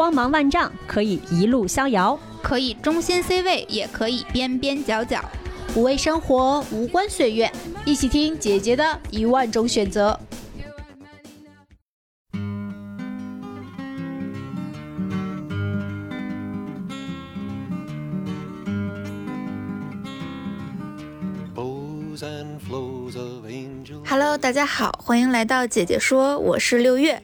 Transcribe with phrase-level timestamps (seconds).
[0.00, 5.22] 以光芒万丈，可以一路逍遥，可以中心 C 位，也可以边边角角。
[5.74, 7.52] 无畏生活，无关岁月，
[7.84, 10.18] 一起听姐姐的一万种选择。
[24.06, 27.22] Hello，大家好，欢迎来到姐姐说，我是六月。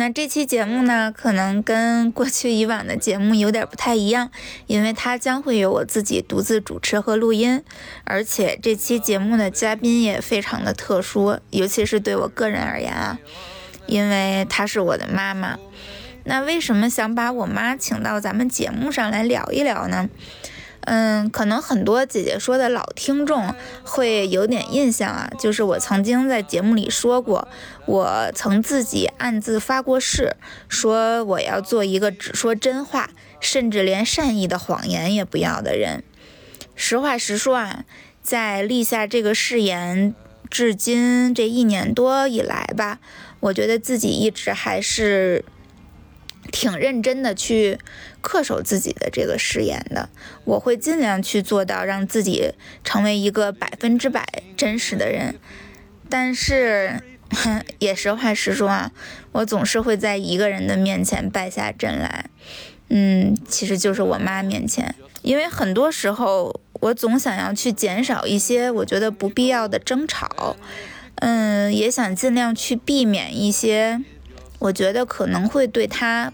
[0.00, 4.30] 那这期节目呢，可能跟过去以往的节目有点不太一样，
[4.68, 7.64] 因为它将会由我自己独自主持和录音，
[8.04, 13.18] 而且这期节目的嘉宾也非常的特殊，尤其是对我个人而言啊，
[13.88, 15.58] 因为她是我的妈妈。
[16.22, 20.08] 那为什么想把我妈请到咱们节目上来聊一聊呢？
[20.90, 27.46] 嗯，可能很多姐姐说的老听众会有点印象啊，就是我曾经在节目里说过，
[27.84, 30.34] 我曾自己暗自发过誓，
[30.66, 36.02] 说我要做一个只说真话，甚至连善意的谎言也不要的人。
[36.74, 37.84] 实话实说啊，
[38.22, 40.14] 在立下这个誓言
[40.48, 42.98] 至今这一年多以来吧，
[43.40, 45.44] 我觉得自己一直还是。
[46.50, 47.78] 挺认真的去
[48.28, 50.10] 恪守自己的这个誓言的，
[50.44, 52.52] 我会尽量去做到让自己
[52.84, 55.36] 成为一个百分之百真实的人。
[56.10, 57.00] 但是，
[57.78, 58.92] 也实话实说啊，
[59.32, 62.26] 我总是会在一个人的面前败下阵来，
[62.90, 70.56] 嗯，其实就是我妈面前，因为很多时候我总想要去减少一些我觉得不必要的争吵，
[71.16, 74.02] 嗯，也想尽量去避免一些。
[74.60, 76.32] 我觉得可能会对他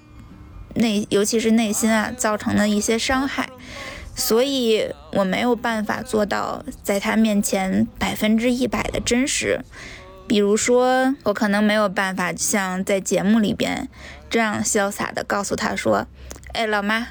[0.75, 3.49] 内，尤其是内心啊，造成的一些伤害，
[4.15, 9.61] 所以我没有办法做到在他面前百分之一百的真实。
[10.27, 13.89] 比如说，我可能没有办法像在节目里边
[14.29, 16.07] 这样潇洒的告诉他说
[16.53, 17.07] ：“哎，老妈，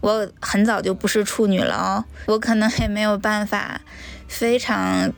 [0.00, 3.80] 我很早就不是处女了哦。”我可能也没有办法
[4.28, 5.12] 非常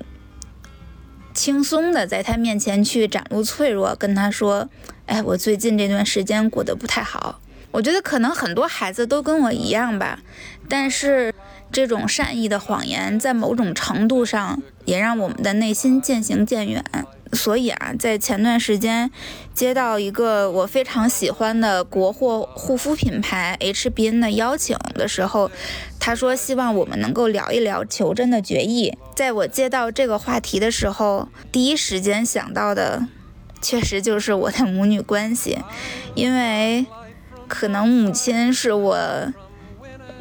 [1.34, 4.68] 轻松的在他面前去展露脆弱，跟他说。
[5.06, 7.40] 哎，我最近这段时间过得不太好。
[7.76, 10.20] 我觉得可能很多孩子都跟我一样吧，
[10.66, 11.34] 但是
[11.70, 16.82] 这种善意的谎言，在某种程度上也让我们的内心渐行渐远。
[17.34, 19.10] 所以啊，在前段时间
[19.52, 25.50] 接到一个我非常喜欢的国货护肤品牌 HBN 的邀请的时候，
[26.00, 28.96] 他说希望我们能够聊一聊求真的决议。
[29.14, 33.06] 在我接到这个话题的时候，第一时间想到的。
[33.62, 35.58] 确实就是我的母女关系，
[36.14, 36.86] 因为
[37.48, 38.98] 可能母亲是我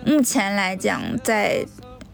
[0.05, 1.65] 目前来讲，在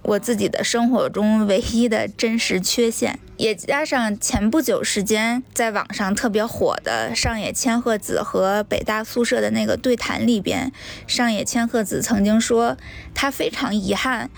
[0.03, 10.72] 我自己的生活中唯一的真实缺陷，也加上前不久时间在网上特别火的上野千鹤子和北大宿舍的那个对谈里边，
[11.05, 12.78] 上野千鹤子曾经说，
[13.13, 14.29] 她非常遗憾。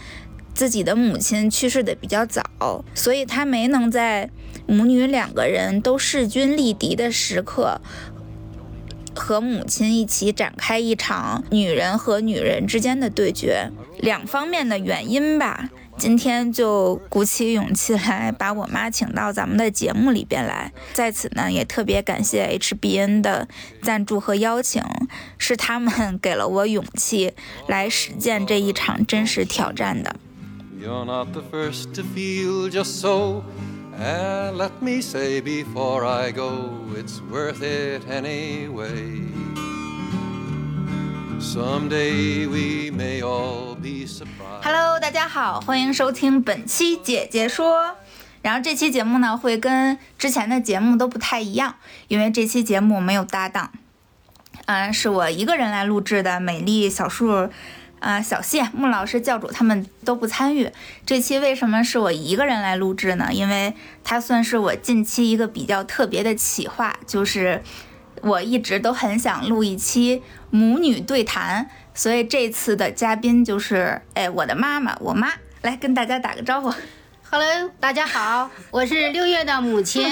[0.55, 4.29] 自己的母亲去世的比较早，所以她没能在
[4.67, 7.81] 母女两个人都势均力敌的时刻，
[9.15, 13.71] 和母亲一起展开一场女人和女人之间的对决。
[13.99, 20.71] 两方面的原因吧，今天就鼓起勇气来把我妈请到咱们的节目里边来。
[20.93, 23.47] 在此呢，也特别感谢 HBN 的
[23.81, 24.83] 赞助和邀请，
[25.37, 27.33] 是他们 给了我勇气
[27.67, 30.15] 来实践这一场真实挑战的。
[30.81, 33.43] You're not the first to feel just so.
[33.99, 39.21] And let me say before I go, it's worth it anyway.
[41.39, 44.63] Someday we may all be surprised.
[44.63, 47.95] Hello，大家好，欢迎收听本期姐姐说。
[48.41, 51.75] 然后这期节目呢，会跟之前的节目都不太一样，
[52.07, 53.71] 因为这期节目没有搭档，
[54.65, 56.39] 嗯，是我一个人来录制的。
[56.39, 57.49] 美丽小树。
[58.03, 60.69] 啊，小谢、穆老师、教主他们都不参与
[61.05, 63.29] 这期，为什么是我一个人来录制呢？
[63.31, 63.73] 因为
[64.03, 67.63] 它算是我近期一个比较特别的企划，就是
[68.21, 76.73] 我一直都很想录一期母女对谈，所以这次的嘉宾就是哎我的妈妈，我妈来跟大家打个招呼。
[77.35, 80.07] Hello，大家好，我是六月的母亲，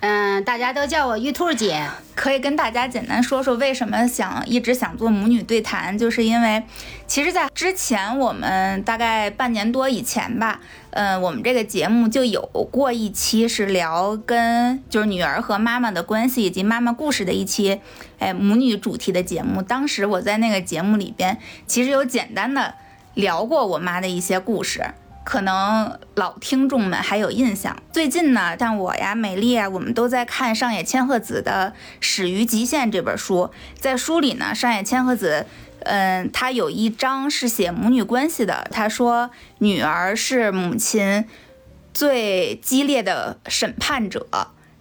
[0.00, 1.86] 嗯， 大家都叫我玉兔姐。
[2.16, 6.64] 可以跟大家简单说说为什么想一直想做母女对谈，就是因为，
[7.06, 10.60] 其实，在之前我们大概半年多以前吧，
[10.90, 12.42] 嗯，我们这个节目就有
[12.72, 17.80] 过一期是聊跟就是女儿和妈妈的关系以及妈妈故事的一期，
[18.18, 19.62] 哎，母女主题的节目。
[19.62, 22.74] 当时我在那个节目里边，其实有简单的
[23.14, 24.82] 聊过我妈的一些故事。
[25.26, 27.76] 可能老听众们还有印象。
[27.92, 33.50] 最近呢，像我呀、美丽啊，我们都在看上野千鹤子的《始于极限》这本书。
[33.76, 35.44] 在书里呢，上野千鹤子，
[35.80, 38.68] 嗯，她有一章是写母女关系的。
[38.70, 41.24] 她说，女儿是母亲
[41.92, 44.28] 最激烈的审判者。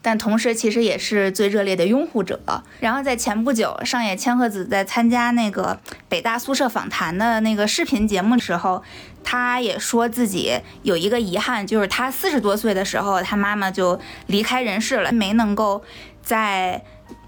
[0.04, 2.40] 但同时，其实也是最热烈的拥护者。
[2.80, 8.84] 然后在前不久，上野千鹤子在参加那个北大宿舍访谈的那个视频节目的时候，
[9.26, 15.84] 她也说自己有一个遗憾，就是她四十多岁的时候，她妈妈就离开人世了，没能够
[16.22, 16.82] 在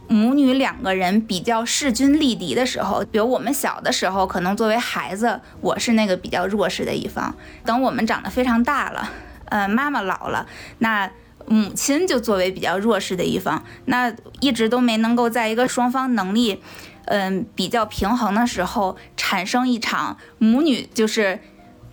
[0.08, 7.36] 母女两个人比较势均力敌的时候，比如我们小的时候，可能作为孩子，我是那个比较弱势的一方。
[7.66, 9.12] 等我们长得非常大了，
[9.50, 10.48] 呃，妈妈老了，
[10.78, 11.12] 那。
[11.50, 16.62] 母亲就作为比较弱势的一方，那一直都没能够在一个双方能力，
[17.06, 21.40] 嗯，比较平衡的时候，产生一场母女就是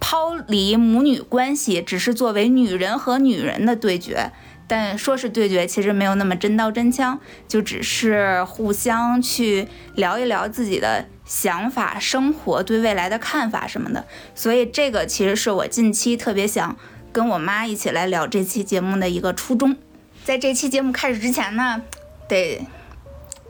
[0.06, 4.30] 抛离母女关系，只是作为女人和女人的对决。
[4.68, 7.18] 但说是对决，其实没有那么真刀真枪，
[7.48, 14.04] 就只是互相去聊一聊自己的想法、生活、对未来的看法什么的。
[14.34, 16.76] 所以这个其实是我近期特别想。
[17.10, 19.76] 跟我妈一起来聊这期节目的一个初衷，
[20.24, 21.80] 在这期节目开始之前呢，
[22.28, 22.60] 得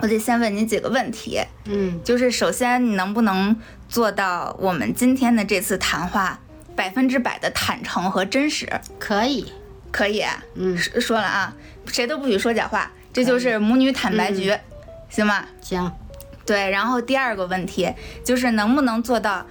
[0.01, 3.57] 我得先问你几个问题，嗯，就是首先你能不能
[3.89, 6.41] 做到我们今天的这次谈话
[6.77, 8.69] 百分之百的坦诚和真实？
[8.99, 9.53] 可以，
[9.91, 10.25] 可以，
[10.55, 11.55] 嗯，说了啊，
[11.87, 14.57] 谁都不许说假话，这就是母女坦白局，
[15.09, 15.45] 行吗？
[15.61, 15.91] 行，
[16.45, 17.93] 对，然后第二个问题
[18.25, 19.47] 就是能不能做到？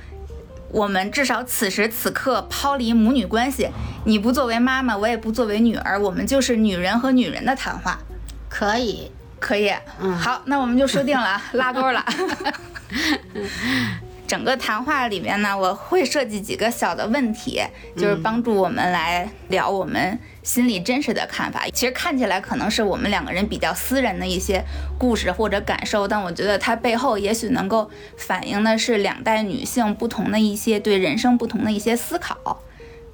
[0.69, 3.69] 我们至少此时此刻抛离母女关系，
[4.05, 7.99] 你不作为妈妈，我也不作为女儿，我们就是女人和女人的谈话，
[8.49, 9.71] 可以，可以，
[10.01, 12.03] 嗯，好，那我们就说定了， 拉钩了。
[14.25, 17.61] 整个谈话里面呢，我会设计几个小的问题，
[17.95, 21.65] 就是帮助我们来聊我们心里真实的看法。
[21.73, 24.63] 其实看起来可能是我们两个人比较私人的一些
[24.97, 32.35] 故事或者感受，但我觉得它背后也许能够反映的是两代女性不同的一些对人生不同的一些思考，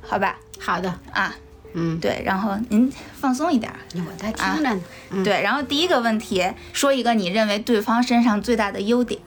[0.02, 0.38] 好吧？
[0.60, 1.36] 好的啊，
[1.74, 4.82] 嗯，对，然后您放松一点，我在听着呢。
[5.24, 9.20] 对，然后第一个问题，说一个你认为对方身上最大的优点，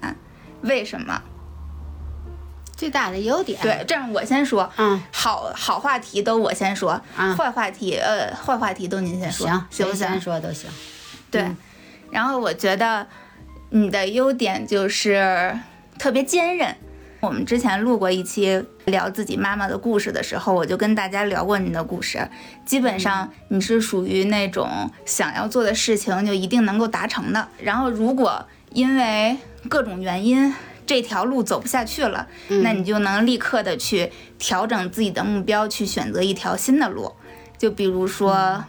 [0.62, 1.22] 为什么？
[2.82, 10.08] 最大的优点，对，这样我先说，嗯，好好话题都我先说，嗯，坏话题，呃，坏话题都您先说，行，行不行？
[10.08, 10.68] 先说都行。
[11.30, 11.46] 对，
[12.10, 13.06] 然后我觉得
[13.70, 15.56] 你的优点就是
[15.96, 16.74] 特别坚韧。
[17.20, 22.28] 我们之前录过一期聊自己妈妈的故事的时候，我就跟大家聊过你的故事。
[22.66, 27.46] 基本上你是属于那种想要做的事情就一定能够达成的。
[27.60, 29.36] 然后如果因为
[29.68, 30.52] 各种原因，
[30.92, 37.10] 这条路走不下去了，那你就能立刻的去调整自己的目标，去选择一条新的路。
[37.56, 38.62] 就比如说，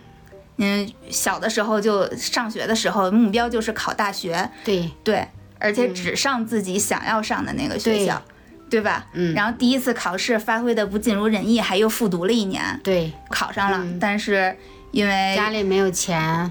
[0.55, 4.89] 嗯，小的时候就上学的时候，目标就是考大学，对。
[5.03, 5.27] 对，
[5.59, 8.21] 而且只上自己想要上的那个学校，
[8.69, 8.79] 对。
[8.79, 9.05] 吧？
[9.11, 9.33] 嗯。
[9.33, 14.55] 然后第一次考试发挥的不尽如人意，还又复读了一年，对，考上了，但是
[14.91, 16.49] 因为家里没有钱，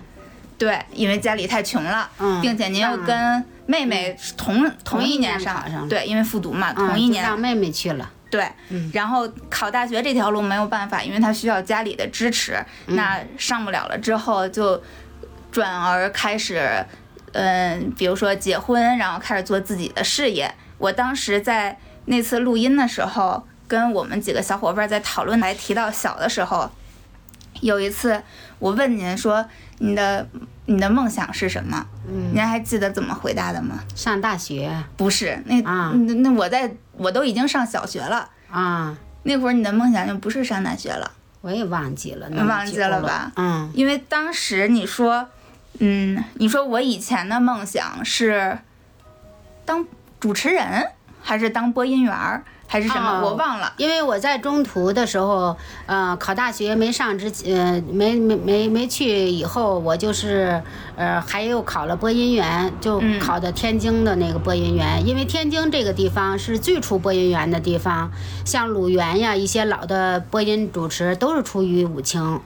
[0.59, 3.43] 对，因为家里太穷了，嗯，并且您又跟。
[3.73, 8.47] 妹妹同同一年上，对，因为复读嘛，同一年让妹妹去了，对，
[8.93, 14.83] 然后考大学这条路没有办法，因为她需要家里的支持，那上不了了之后就
[15.51, 16.85] 转而开始，
[17.33, 20.55] 嗯，比如说结婚，然后开始做自己的事业。
[20.77, 26.71] 我当时在那次录音的时候，跟我们几个小伙伴在讨论，还提到小的时候，
[27.63, 28.23] 有一次
[28.59, 29.47] 我问您说
[29.79, 30.29] 你的。
[30.67, 31.87] 你的梦想是什么？
[32.09, 33.81] 嗯，您还记得怎么回答的吗？
[33.95, 34.73] 上大学？
[34.97, 38.97] 不是，那啊，那那我在我都已经上小学了啊。
[39.25, 41.11] 那会儿你的梦想就不是上大学了。
[41.41, 43.33] 我也忘记了，忘记了吧？
[43.37, 45.29] 嗯，因为当时你说，
[45.79, 48.59] 嗯，你说我以前的梦想是
[49.65, 49.85] 当
[50.21, 50.89] 主持人，
[51.21, 52.45] 还是当播音员儿？
[52.73, 53.21] 还是什么？
[53.23, 60.63] 我忘了，因为我在中途的时候，呃，考大学没上之前，呃，没没没没去以后，我就是，
[60.97, 65.07] 呃，还又考了播音员，就考的天津的那个播音员。
[65.07, 68.11] 因为天津这个地方是最出播音员的地方，
[68.47, 72.41] 像鲁源呀，一些老的播音主持都是出于武清。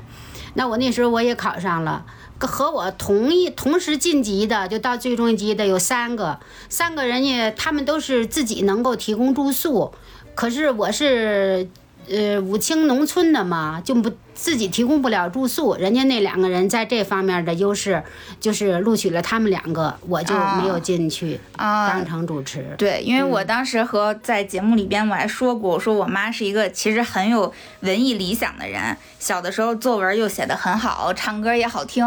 [0.55, 2.05] 那我那时候我也考上了。
[2.41, 6.39] 和我同一同时晋级的，就到最终级的有三个，
[6.69, 9.93] 三个人呢他们都是自己能够提供住宿，
[10.35, 11.69] 可是我是，
[12.09, 18.03] 呃，武清农村的嘛，就不自己提供不了住宿，人家那两个人在这方面的优势，
[18.39, 22.75] 就是录取了他们两个，我就没有进去啊当成主持。
[22.77, 32.07] 对，因为我当时和在节目里边我还说过，我说我妈是一个其实很有文艺理想的人，小的时候作文又写得很好，唱歌也好听，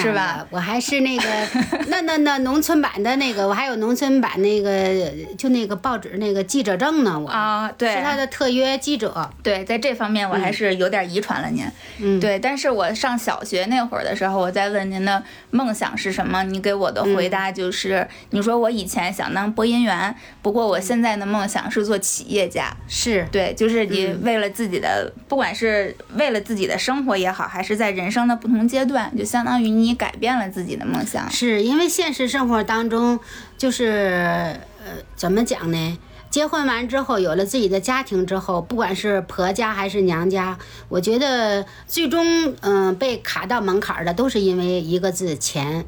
[0.00, 0.46] 是吧？
[0.50, 1.24] 我还是那个
[1.88, 9.28] 那那那农村版的那个，我还有农村版那个就那个报纸那个记者证呢，我、啊，对，是他的特约记者。
[9.42, 11.63] 对，在这方面我还是有点遗传了您。
[11.98, 22.74] 嗯，对，但是我上小学那会儿的时候，我在问您的梦想是什么，你给我的回答就是，你说我以前想当播音员，不过我现在的梦想是做企业家。
[22.88, 31.30] 是对，就是你为了自己的，不管是为了自己的生活也好，还是在人生的不同阶段，就相当于你改变了自己的梦想。
[31.30, 33.18] 是因为现实生活当中，
[33.56, 35.98] 就是呃，怎么讲呢？
[36.34, 45.84] 结婚完之后，有了自己的家庭之后，不管是婆家还是娘家，我觉得最终嗯、被卡到门槛的都是因为一个字钱。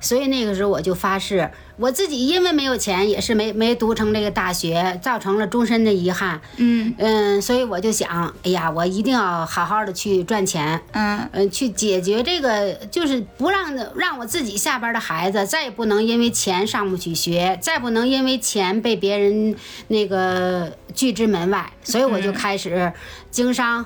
[0.00, 6.40] 所以那个时候我就发誓，我自己因为没有钱，也是没没读成这个大学，造成了终身的遗憾。
[6.56, 19.56] 嗯嗯，所以我就想，哎呀，我一定要好好的去赚钱，嗯嗯，去解决这个，就是不让让我自己下边的孩子再也不能因为钱上不去学，再不能因为钱被别人
[19.88, 22.92] 那个拒之门外，所以我就开始
[23.30, 23.84] 经商，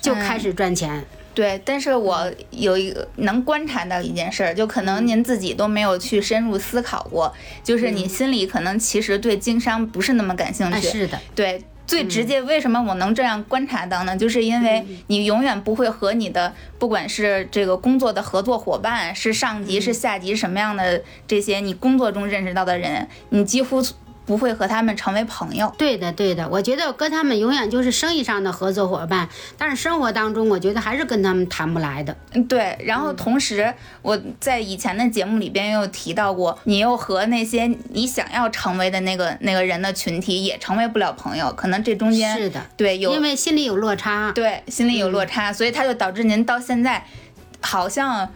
[0.00, 1.06] 就开始赚钱。
[1.34, 10.88] 对，但是我有一个能观察到一件事儿，就可能您自己都没有去深入思考过，就是你心里可能其实对经商不是那么感兴哎，趣。
[10.88, 14.16] 是的，对，最直接，为什么我能这样观察到呢？
[14.16, 23.82] 就是因为你永远不会和你的不管是这个工作的合作伙伴，是上级是下级什么样的这些你工作中认识到的人，你几乎
[24.26, 25.72] 不会和他们成为朋友。
[25.76, 29.28] 对的，对的，我觉得跟他们永远就是生意上的合作伙伴，
[29.58, 32.16] 但是生活当中，我觉得还是跟他们谈不来的。
[32.32, 32.78] 嗯，对。
[32.84, 44.32] 然后同时，我在以前的节目里边又提到过，你又和那些你想要成为的那个那个人的群体也成为不了朋友，可能这中间是的，对有因为心里有落差。
[44.32, 47.04] 对，心里有落差，所以他就导致您到现在
[47.60, 48.28] 好像，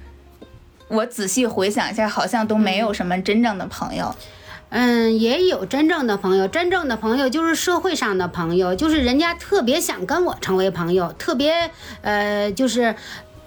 [0.89, 4.15] 我仔细回想一下，好像都没有什么真正的朋友。
[4.15, 4.38] 嗯，
[4.71, 11.71] 也有真正的朋友，真正的朋友就是社会上的朋友，就是人家特别想跟我成为朋友，特别
[12.03, 12.95] 呃，就是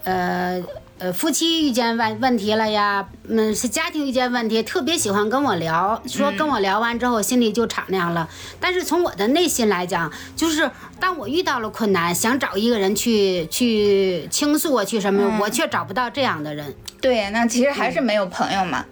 [0.04, 0.64] 呃
[0.98, 8.30] 呃，夫妻遇见问问题了呀，嗯，是家庭遇见问题，特别喜欢跟我聊，说跟我聊完之后心里就敞亮了。
[8.60, 16.76] 但是从我的内心来讲，就是当我遇到了困难，想找一个人去去倾诉啊，去什么，我却找不到这样的人。
[17.02, 18.86] 对，那其实还是没有朋友嘛。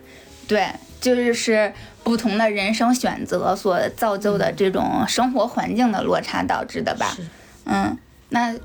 [0.48, 0.68] 对，
[1.00, 1.72] 就是
[2.10, 7.16] 不同的人生选择所造就的这种生活环境的落差导致的吧。
[7.66, 7.96] 嗯，
[8.30, 8.56] 那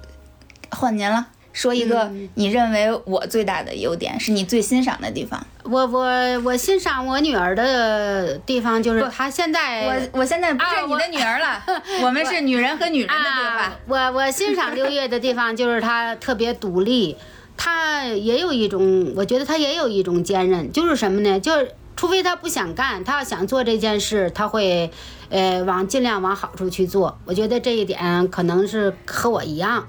[0.70, 1.26] 换您了。
[1.52, 5.46] 说一个你认为我最大的优点，是你最欣赏的地方。
[5.62, 11.62] 我我我欣赏我女儿的地方就是她现在我我现在不是你的女儿了，
[12.02, 13.56] 我们是女人和女人的对话。
[13.56, 17.16] 啊，我我欣赏六月的地方就是她特别独立，
[17.56, 21.38] 她也有一种，我觉得她也有一种坚韧，就是什么呢？
[21.38, 24.90] 就是除非他不想干，他要想做这件事，他会，
[25.30, 27.18] 呃，往尽量往好处去做。
[27.24, 29.86] 我觉得这一点可能是和我一样。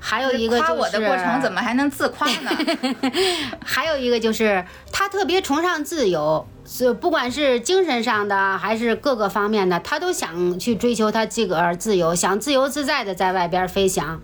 [0.00, 2.50] 还有一个就是夸我的过程怎么还能自夸呢？
[3.64, 14.20] 还有一个就是他特别崇尚自由，是不管是精神上的还是各个方面的，他都想去追求他自个儿自由，想自由自在的在外边飞翔。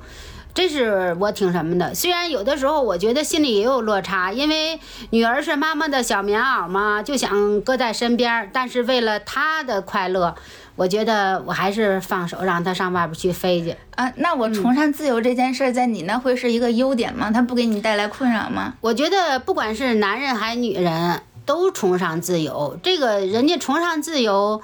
[0.53, 4.79] 这是我挺什么的，虽然有的时候我觉得心里也有落差，因为
[5.11, 10.35] 女儿是妈妈的小棉袄嘛，就想搁在身边儿，但是为了她的快乐，
[10.75, 13.77] 我觉得我还是放手让她上外边去飞去。
[13.95, 17.31] 啊，那我崇尚自由这件事儿，在你那会是一个优点吗？
[17.31, 18.75] 它不给你带来困扰吗？
[18.81, 22.77] 我觉得不管是男人还是女人，都崇尚自由。
[22.83, 24.61] 这个人家崇尚自由，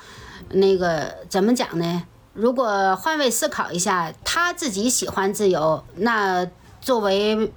[0.50, 2.02] 那个怎么讲呢？
[2.36, 6.46] 如果换位思考一下，他自己喜欢自由，那
[6.82, 7.50] 作为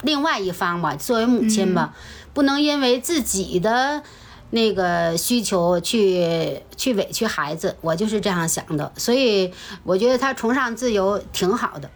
[0.00, 1.94] 另外一方吧，作为母亲吧，
[2.32, 4.02] 不能因为自己的
[4.50, 7.76] 那个需求去去委屈孩子。
[7.82, 9.52] 我就是这样想的，所以
[9.84, 11.90] 我觉得他崇尚自由挺好的。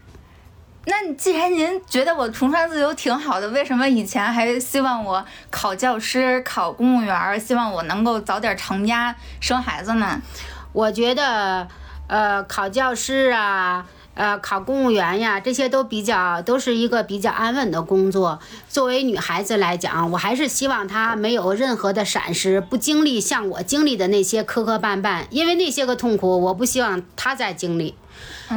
[0.86, 10.20] 那既然您觉得我崇尚自由挺好的，为什么以前还希望我考教师、考公务员儿，希望我能够早点成家生孩子呢？
[10.72, 11.66] 我觉得，
[12.06, 18.38] 呃，考教师啊，呃，考公务员呀，这些都比较都是一个比较安稳的工作。
[18.68, 27.94] 作为女孩子来讲，我还是希望她没有任何的闪失，不经历像我经历的那些磕磕绊绊，因为那些个痛苦，我不希望她再经历。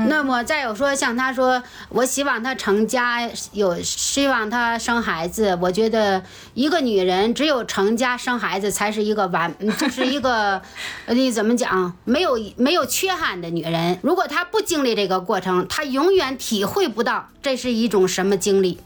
[0.07, 3.19] 那么再有说，像他说，我希望他成家，
[3.51, 5.55] 有希望他生孩子。
[5.61, 6.23] 我觉得
[6.55, 10.61] 一个女人只有成家生孩子，才是一个完， 就是一个，
[11.07, 13.99] 你怎么讲，没有没有缺憾的女人。
[14.01, 18.79] 如果她不经历这个过程，她永远体会不到这是一种什么经历。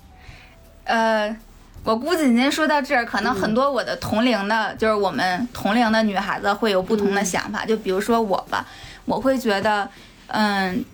[0.84, 1.36] 呃，
[1.84, 7.65] 我估计您说到这儿，可能很多我的同龄的，就是我们同龄的女孩子会有不同的想法。
[7.65, 8.65] 就比如说我吧，
[9.05, 9.89] 我会觉得，
[10.27, 10.86] 嗯。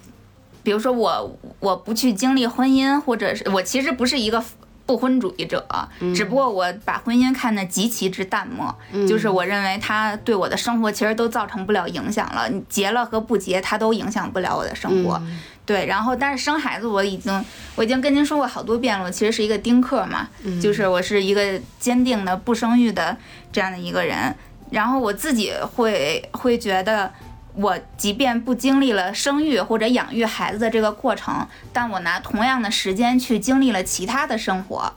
[0.66, 4.42] 比如说我我不去经历婚姻，或者是我其实不是一个
[4.86, 5.62] 不婚主义者，
[6.16, 8.74] 只不过我把婚姻看得极其之淡漠，
[9.06, 15.22] 就是我认为它对我的生活其实都造成不了影响了，你结了和不结它都影响不了我的生活。
[15.66, 20.30] 对，然后但是生孩子我已经我已经跟您说过好多遍了，我其实是一个丁克嘛，
[20.62, 23.18] 就是我是一个坚定的不生育的
[23.52, 24.34] 这样的一个人，
[24.72, 27.12] 然后我自己会会觉得。
[27.56, 34.92] 我即便不经历了生育或者养育孩子的这个过程，但我拿同样的时间去经历了其他的生活，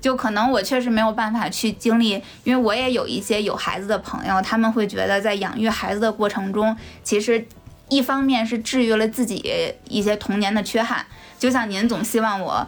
[0.00, 7.46] 就可能我确实没有办法去经历，因为我也有一些有孩子的朋友，他们会觉得在养育孩子的过程中，其实
[7.88, 11.06] 一方面是治愈了自己一些童年的缺憾，
[11.38, 12.66] 就像您总希望我。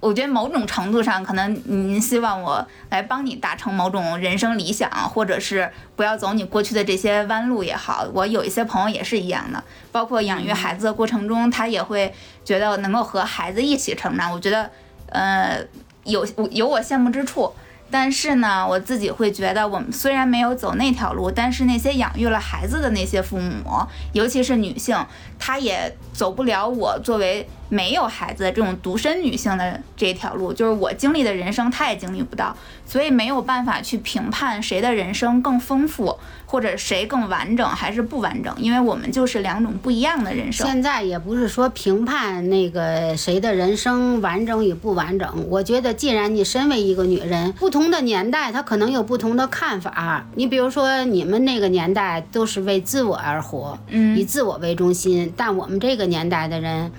[0.00, 8.06] 我觉得某种程度上，可能您希望我来帮你达成某种人生理想，或者是不要走你过去的这些弯路也好。
[8.14, 12.14] 我有一些朋友也是一样的，包括养育孩子的过程中，他也会
[12.44, 14.30] 觉得能够和孩子一起成长。
[14.32, 14.70] 我觉得，
[15.08, 15.58] 呃，
[16.04, 17.52] 有有我羡慕之处。
[17.90, 23.80] 但是呢，我自己会觉得，我们虽然没有走那条路，但是那些养育了孩子的那些父母，
[24.12, 24.94] 尤其是女性，
[25.38, 30.52] 她也走不了我作为没有孩子的这种独身女性的这条路。
[30.52, 32.56] 就是我经历的人生，她也经历不到，
[32.86, 36.18] 所以没有办法去评判谁的人生更丰富。
[36.50, 38.54] 或者谁更完整还是不完整？
[38.56, 40.66] 因为我们就是两种不一样的人生。
[40.66, 45.46] 现在也不是说评判那个谁的人生完整与不完整。
[45.50, 50.24] 我觉得，既然你身为一个女人，不同的年代她可能有不同的看法。
[50.36, 55.30] 你比如说，你们那个年代都是为自我而活，嗯，以自我为中心。
[55.36, 56.90] 但我们这个年代的人，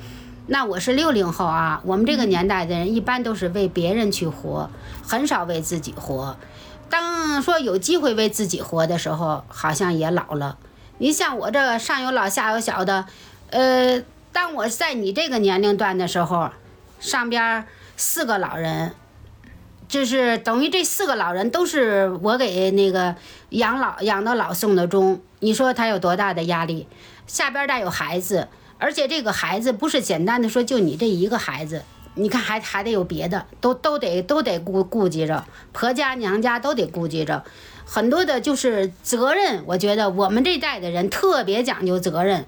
[0.51, 4.67] 那我是六零后啊，我们这个年代的人一般都是为别人去活，
[5.07, 6.35] 很少为自己活。
[6.89, 10.57] 当说有机会为自己活的时候，好像也老了。
[10.97, 13.05] 你像我这上有老下有小的，
[13.51, 14.01] 呃，
[14.33, 16.49] 当我在你这个年龄段的时候，
[16.99, 18.93] 上边四个老人，
[19.87, 23.15] 就是等于这四个老人都是我给那个
[23.49, 25.21] 养老养到老送的终。
[25.41, 26.87] 你说他有多大的压力？
[27.27, 28.47] 下边带有孩子，
[28.79, 31.83] 而且这个孩子不是简单的说就你这一个孩子。
[32.15, 37.45] 你看，还还得有别的，都都得都得顾顾及着，婆家娘家都得顾及着，
[37.85, 39.63] 很多的就是责任。
[39.67, 42.45] 我觉得我们这代的人特别讲究责任，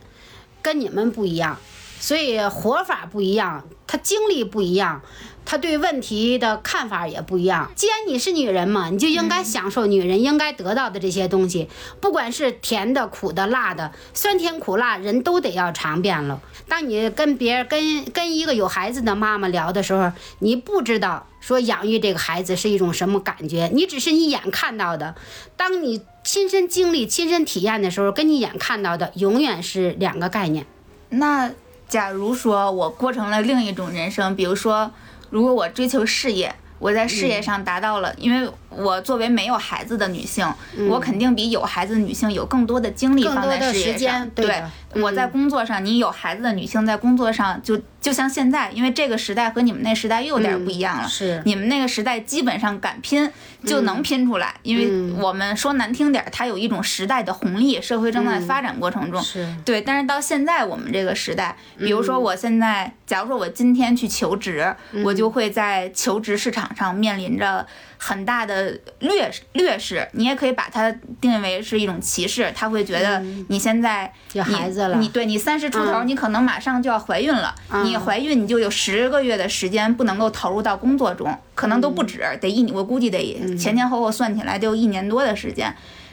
[0.61, 1.57] 跟你们不一样，
[1.99, 5.01] 所以活法不一样，他经历不一样。
[5.45, 7.69] 他对问题的看法也不一样。
[7.75, 11.67] 既然你是女人嘛，你就应该享受女人应该得到的这些东西，
[11.99, 16.39] 不管是甜的、苦的、辣的，酸甜苦辣，人都得要尝遍了。
[16.69, 25.15] 当你跟别人、跟跟一个有孩子的妈妈聊的时候，你不知道说养育这个孩子是一种什么感觉，你只是一眼看到的。
[25.57, 30.65] 当你亲身经历、亲身体验的时候，跟你眼看到的永远是两个概念。
[31.09, 31.51] 那
[31.89, 34.91] 假如说我过成了另一种人生，比如说。
[35.31, 40.47] 如果我追求事业，我在事业上达到了，因为我作为没有孩子的女性，
[40.89, 44.29] 我肯定比有孩子的女性有更多的精力放在事业上。
[44.31, 44.63] 对，
[44.95, 47.81] 我在工作上，你有孩子的女性在工作上就。
[48.01, 51.07] 就像现在，因为这个时代和你们那时代又有点不一样了。
[51.07, 53.31] 是，你们那个时代基本上敢拼
[53.63, 59.21] 就能拼出来，因为我们说难听点，它有一种时代的红利，社会正在发展过程中。
[59.21, 59.83] 是，对。
[59.83, 67.67] 但是到现在我们这个时代，比如说我现在，假如说我今天去求职，我就会在求职市场上面临着。
[68.03, 72.51] 很大的劣劣势，你也可以把它定义为是一种歧视。
[72.55, 77.53] 他会觉得你现在有孩子了，你对你三十出头，你可能马上就要怀孕了。
[77.83, 85.71] 你怀孕，你就有十个月的时间不能够投入到工作中，可能都不止，得一我估计得前前后后算起来得有一年多的时间。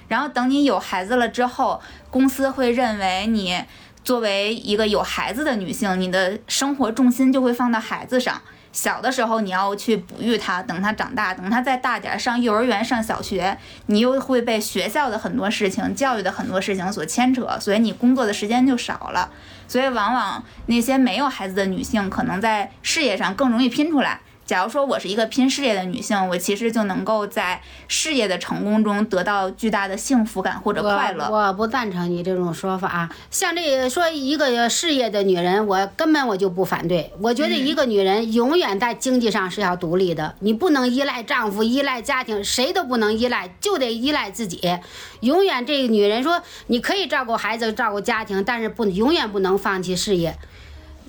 [0.08, 1.80] 然后等你有孩子了之后，
[2.10, 3.56] 公司会认为你
[4.04, 8.40] 作为一个有孩子的女性，你的生活重心就会放到孩子上。
[8.70, 13.56] 小的时候你要去哺育他，等他长大，等他再大点上幼儿园、上小学，
[13.86, 19.30] 你又会被学校的很多事情、教育的很多事情所牵扯，所以你工作的时间就少了。
[19.66, 24.20] 所以往往那些没有孩子的女性，可能在事业上更容易拼出来。
[24.48, 31.28] 假如说我是一个拼事业的女性，我其实就能够在事业的成功中得到巨大的幸福感或者快乐。
[31.30, 33.10] 我不赞成你这种说法。
[33.30, 37.12] 像这说一个事业的女人，我根本我就不反对。
[37.20, 44.62] 我觉得一个女人永远在经济上是要独立的，你不能依赖丈夫、依赖家庭，谁都不能依赖，就得依赖自己。
[45.20, 50.38] 永远这个女人说，你可以照顾孩子、照顾家庭，但是不永远不能放弃事业。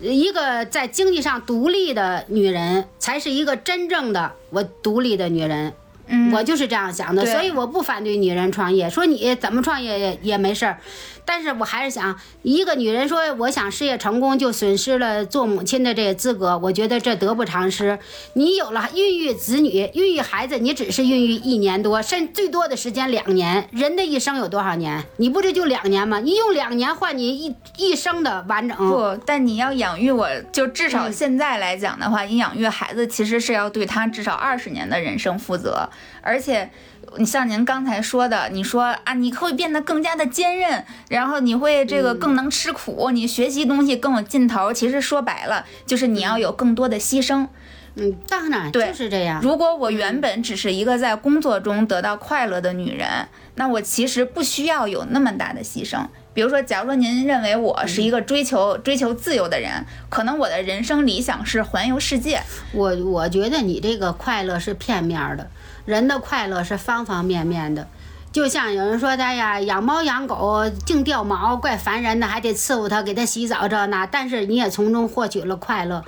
[0.02, 5.74] 一个在经济上独立的女人，才是一个真正的我独立的女人。
[6.10, 8.90] 嗯，我就是这样想的，所以我不反对女人创业。
[8.90, 10.78] 说你怎么创业也也没事儿。
[11.26, 18.00] 但是我还是想，一个女人说我想事业成功，就损失了做母亲的这个资格，我觉得这得不偿失。
[18.34, 23.70] 你有了孕育子女、孕育孩子，你只是孕育一年多，甚最多的时间两年。
[23.72, 25.04] 人的一生有多少年？
[25.18, 26.20] 你不这就两年吗？
[26.20, 28.76] 你用两年换你一一生的完整。
[28.76, 35.88] 不，但你要养育我，就至少现在来讲的话，你养育孩子其实是要对他至少二十年的人生负责，
[36.22, 36.70] 而且。
[37.18, 44.72] 你像您刚才说的，你说啊，你会变得更加的坚韧，然后你会这个更能吃苦，你学习东西更有劲头。
[44.72, 47.48] 其实说白了，就是你要有更多的牺牲。
[47.96, 49.42] 嗯，当然，对，就是这样。
[49.42, 53.08] 如果我原本只是一个在工作中得到快乐的女人，
[53.56, 56.06] 那我其实不需要有那么大的牺牲。
[56.36, 62.40] 比如说，假如说您认为我是一个追求追求自由的人，可能我的人生理想是环游世界。
[62.72, 65.50] 我我觉得你这个快乐是片面的。
[65.86, 67.88] 人的快乐是方方面面的，
[68.32, 74.06] 就像有人说的呀，养猫养狗净掉毛，怪烦人的，还得伺候它，给它洗澡这那。
[74.06, 76.04] 但是你也从中获取了快乐，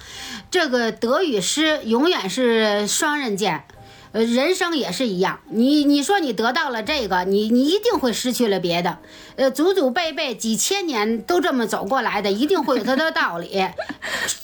[0.50, 3.64] 这个得与失永远是双刃剑。
[4.14, 8.98] 呃，人生也是一样，你你说你得到了这个，你你一定会失去了别的。
[9.38, 13.66] 呃，祖祖辈辈几千年都这么走过来的，一定会有它的道理，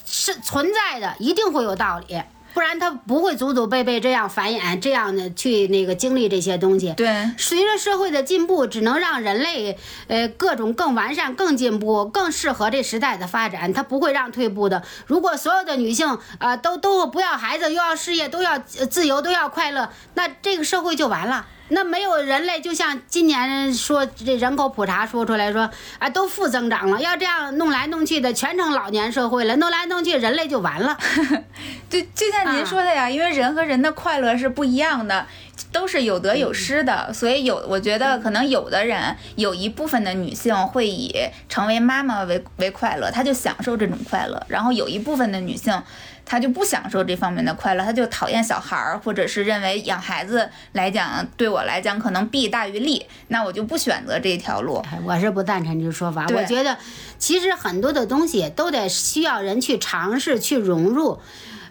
[0.05, 2.21] 是存在的，一定会有道理。
[2.57, 6.91] 不然他不会祖祖辈辈这样繁衍，这样的去那个经历这些东西。
[6.97, 14.81] 对，随着社会的进步，只能让人类呃各种更完善、更进步、更适合这时代的发展，他不会让退步的。
[15.05, 21.45] 如果所有的女性啊都都不要孩子，又要事业，都要自由，都要快乐，那这个社会就完了。
[21.69, 26.99] 那没有人类，就像今年说这人口普查说出来说，啊，都负增长了。
[27.01, 30.97] 要这样弄来弄去的，全成老年社会了，弄来弄去，人类就完了。
[31.89, 35.25] 就就像您说的呀，因为人和人的快乐是不一样的，
[35.71, 37.11] 都是有得有失的。
[37.11, 41.13] 所以有，我觉得可能有的人有一部分的女性会以
[41.49, 44.41] 成为妈妈为为快乐，她就享受这种快乐。
[44.47, 45.83] 然后有一部分的女性。
[46.27, 54.83] 他就不享受这方面的快乐，他就讨厌小孩儿，或者是认为养孩子来讲，对我来讲可能弊大于利，那我就不选择这条路。
[55.05, 56.27] 我是不赞成这个说法。
[56.35, 56.77] 我觉得，
[57.17, 61.19] 其实很多的东西都得需要人去尝试去融入。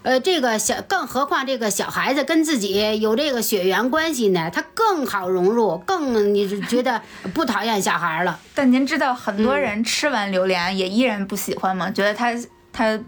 [0.03, 7.03] 呃，这个小，更何况这个小孩子跟自己有这个血缘关系呢，他更好融入，更你觉得
[7.35, 8.39] 不讨厌小孩了。
[8.55, 11.91] 但您知道，很多人吃完榴莲也依然不喜欢吗？
[11.91, 12.33] 觉得他
[12.73, 12.99] 他。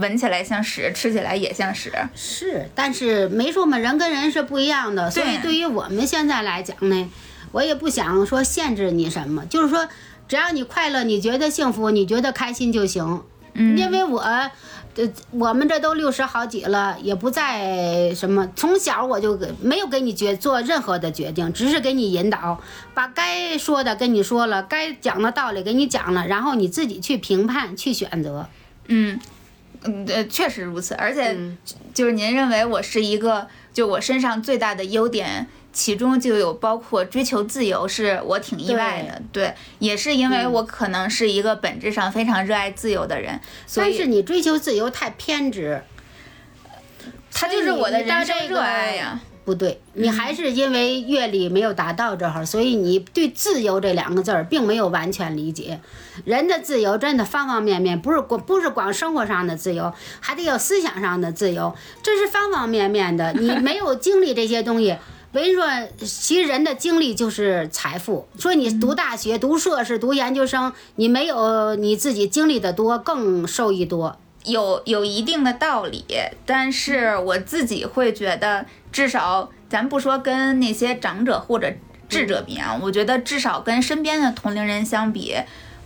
[0.00, 1.92] 闻起来像屎，吃起来也像屎。
[2.14, 5.10] 是，但是没说嘛，人跟人是不一样的。
[5.10, 7.10] 所以对于我们现在来讲呢，
[7.52, 9.88] 我也不想说限制你什么，就是说，
[10.28, 13.22] 只要你快乐，你觉得幸福，你觉得开心就行。
[13.54, 13.76] 嗯。
[13.76, 14.50] 因为我，呃，
[15.30, 18.46] 我们这都六十好几了，也不再什么。
[18.56, 22.60] 从小我就没有给你决做任何的决定，只是给你引导，
[22.94, 28.48] 把该说的跟你说了，该讲的道理给你讲了，然后你自己去评判，去选择。
[28.88, 29.18] 嗯。
[29.84, 31.36] 嗯，呃，确实如此，而且
[31.94, 43.40] 就是您认为我是一个，就我身上最大的优点，其中就有包括追求自由，是我挺意外的，对，也是因为我可能是一个本质上非常热爱自由的人，
[43.74, 45.82] 但是你追求自由太偏执，
[47.32, 49.20] 他就是我的人生热爱呀。
[49.46, 55.80] 不对，你还是因为阅历没有达到这儿，所以你对自由这两个字儿并没有完全理解。
[56.24, 63.32] 人的自由真的方方面面，不是光不是光生活上的自由，还得有思想上的自由， 这是方方面面的。
[63.34, 64.96] 你没有经历这些东西，
[65.30, 65.64] 为说
[66.00, 68.26] 其实人的经历就是财富。
[68.36, 74.18] 说你读大学、读硕士、读研究生，你没有你自己经历的多，更受益多。
[74.46, 76.04] 有有一定的道理，
[76.44, 81.72] 但是我自己会觉得，至少咱不说跟那些长者或者
[82.08, 85.34] 智者比啊，我觉得至少跟身边的同龄人相比，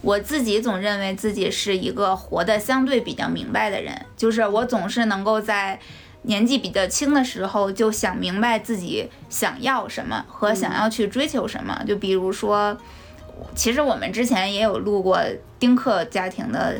[0.02, 5.80] 我自己总认为自己是一个活得相对比较明白的人，就是我总是能够在
[6.22, 12.76] 年纪比较轻的时候就想明白自己想要什么和想要去追求什么，就比如说，
[13.54, 15.18] 其实我们之前也有录过
[15.58, 16.78] 丁克家庭的。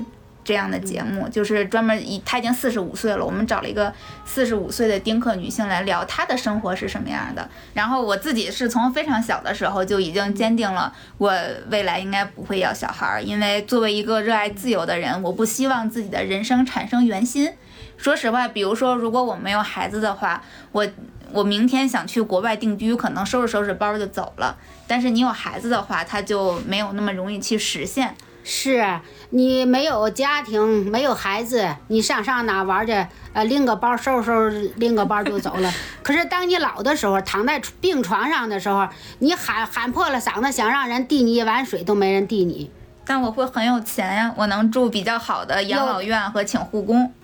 [0.51, 7.49] 这样的节目，就是专门以她已经四十五岁了，我们找了一个四十五岁的丁克女性来聊她的生活是什么样的。
[7.73, 11.33] 然后我自己是从非常小的时候就已经坚定了，我
[11.71, 17.53] 未来应该不会要小孩儿，因为作为一个热爱自由的人，我不希望自己的人生产生原心。
[17.97, 20.85] 说实话，比如说如果我没有孩子的话，我
[21.31, 24.57] 我明天想去国外定居，可能收拾收拾包就走了。
[24.89, 28.17] 但是你有孩子的话，他就没有那么容易去实现。
[28.51, 33.07] 是你没有家庭，没有孩子，你上上哪玩去？
[33.33, 35.73] 呃，拎个包，收拾收拾，拎个包就走了。
[36.03, 38.89] 可是当你老的时候，躺在病床上的时候，
[39.21, 42.73] 你喊喊破了嗓子，想让人递你一碗水，都没人递你。
[43.07, 47.15] 但我会很有钱呀，我能住比较好的养老院和请护工。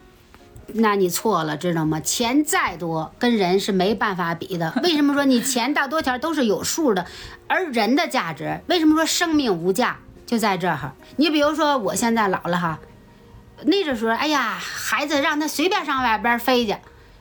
[0.74, 1.98] 那你错了，知道吗？
[1.98, 4.72] 钱再多，跟人是没办法比的。
[4.84, 7.04] 为什么说你钱大多钱都是有数的？
[7.48, 9.96] 而人的价值，为什么说生命无价？
[10.26, 10.92] 就在这儿。
[11.16, 12.78] 你比如说，我现在老了哈，
[13.62, 16.76] 那个时候，哎呀，孩子让他随便上外边飞去，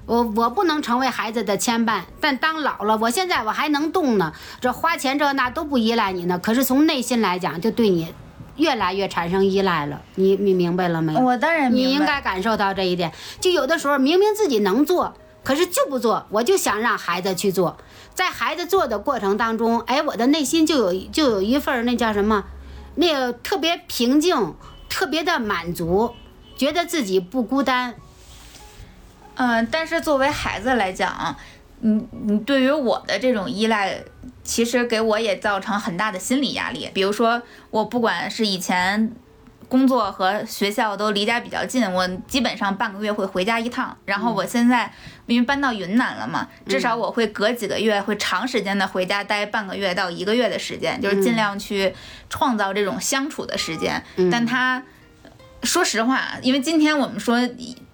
[0.06, 2.02] 我我不能成为孩子的牵绊。
[2.20, 6.38] 但当老了，我现在我还能动呢，这花钱这那都不依赖你呢。
[6.40, 8.14] 可是从内心来讲，就对你。
[8.58, 11.20] 越来越产生依赖了，你你明白了没有？
[11.20, 11.90] 我当然明白。
[11.90, 13.12] 你应该感受到这一点。
[13.42, 15.14] 就有的时候明明自己能做，
[15.44, 17.76] 可是就不做，我就想让孩子去做。
[18.14, 22.46] 在孩子做的过程当中，哎，我的内心就有就有一份那叫什么，
[22.96, 24.54] 那个特别平静，
[24.90, 26.14] 特别的满足，
[26.58, 27.96] 觉得自己不孤单。
[29.36, 31.36] 嗯，但是作为孩子来讲。
[31.82, 34.02] 你你对于我的这种依赖，
[34.44, 36.90] 其实给我也造成很大的心理压力。
[36.94, 39.14] 比如说，我不管是以前
[39.68, 43.96] 工作和学校都离家比较近，我基本上半个月会回家一趟。
[44.06, 44.92] 然后我现在
[45.26, 51.94] 因为搬到云南了嘛，至少我会隔几个月会长时间的回家待半个月到一个月的时间，就是尽量去
[52.30, 54.04] 创造这种相处的时间。
[54.32, 54.84] 但他
[55.64, 57.40] 说实话，因为今天我们说。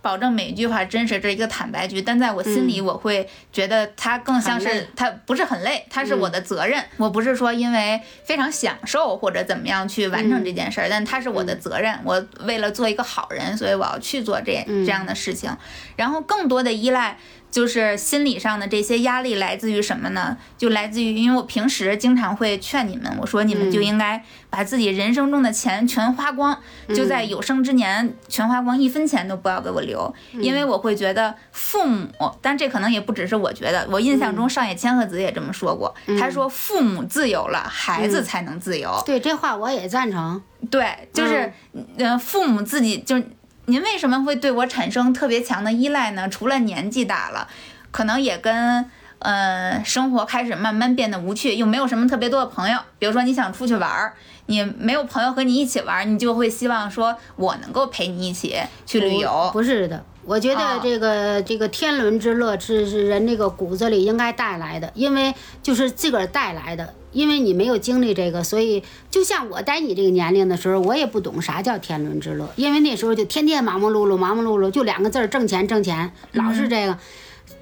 [0.01, 2.01] 保证每一句话真实，这是一个坦白局。
[2.01, 6.83] 但在我心里，我会觉得它更像是它不是很累，它是我的责任。
[6.97, 11.99] 我不是说因为非常享受或者怎么样去完成这件事儿，但它是我的责任。
[12.03, 15.55] 我为了做一个好人，所以我要去做这这样的事情。
[15.95, 17.17] 然后更多的依赖。
[17.51, 20.37] 就是心理上的这些压力来自于什么呢？
[20.57, 26.57] 就来自于，因为我平时经常会劝你们，我说你们就应该把自己人生中的钱全花光，
[26.95, 29.90] 就在有生之年全花光，一分钱都不要给我留，
[30.34, 32.08] 因为我会觉得父母，
[32.41, 39.01] 但这可能也不只是我觉得，我印象中上野千鹤子也这么说过，他说父母自由了，孩子才能自由。
[39.06, 40.41] 对这话我也赞成。
[40.69, 41.51] 对，就是，
[41.97, 43.21] 嗯，父母自己就。
[43.65, 46.27] 您为什么会对我产生特别强的依赖呢？
[46.27, 47.47] 除了年纪大了，
[47.91, 48.84] 可能也跟
[49.19, 52.80] 呃生活开始慢慢变得无趣，又没有什么特别多的朋友。
[52.97, 54.13] 比如说你想出去玩儿，
[54.51, 59.49] 你没有朋友和你一起玩，你就会希望说我能够陪你一起去旅游。
[59.53, 60.03] 不是的。
[60.23, 65.33] 我觉得这个这个天伦之乐是是人这个骨子里应该带来的，因为
[65.63, 76.95] 就是自个儿带来的，因为你没有经历这个，所以就像我在你这个年龄的时候，我也不懂啥叫天伦之乐，因为那时候就天天忙忙碌碌，忙忙碌碌，就两个字儿挣钱挣钱，老是这个，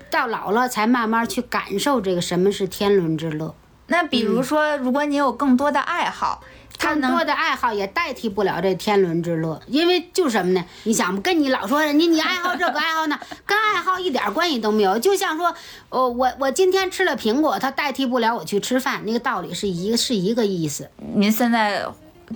[0.09, 3.55] 到老了才慢慢去感受这个什么是天伦之乐。
[3.87, 6.43] 那比如说，如果你有更多的爱好。
[6.79, 10.65] 更多的爱好也代替不了这天伦之乐，因为就什么呢？
[10.85, 14.97] 你想跟你老说人家你爱好这个爱好那， 跟爱好一点关系都没有。
[14.97, 15.53] 就像说，
[15.89, 20.89] 哦，我我今天吃了苹果，它代替不了我去吃饭，那个道理是一个是一个意思。
[21.15, 21.85] 您现在。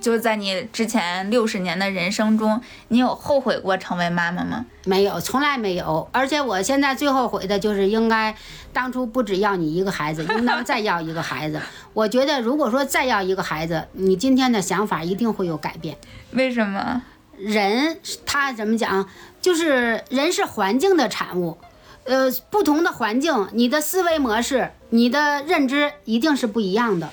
[0.02, 4.66] 就在你之前六十年的人生中，你有后悔过成为妈妈吗？
[4.86, 6.08] 没有，从来没有。
[6.12, 8.36] 而且我现在最后悔的就是应该
[8.74, 11.62] 当初不只要你一个孩子，应当再要一个孩子。
[11.94, 15.98] 我觉得如果说再要一个孩子，你今天的想法一定会有改变。
[16.32, 17.02] 为什么？
[17.38, 19.08] 人他怎么讲？
[19.42, 21.58] 就是人是环境的产物，
[22.06, 27.10] 呃，不同的环境，你的思维模式、你的认知一定是不一样的。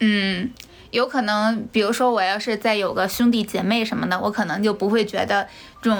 [0.00, 0.50] 嗯。
[0.92, 5.48] 有可能，比如说我要是再有个兄弟姐妹什么的，我可能就不会觉得
[5.80, 5.98] 这种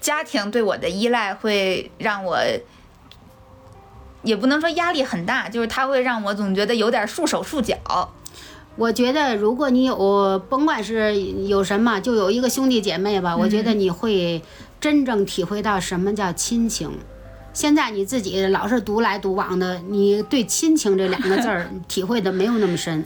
[0.00, 2.38] 家庭对我的依赖会让我，
[4.22, 7.76] 也不能说压力很大，就是他会让我总觉得有点束手束脚。
[8.76, 14.40] 我觉得如果你有，甭管是有什么，就有一个兄弟姐妹吧，我觉得你会
[14.80, 16.96] 真正体会到什么叫亲情。
[17.52, 23.04] 现在你自己老是独来独往的，你对亲情这两个字儿 体会的没有那么深。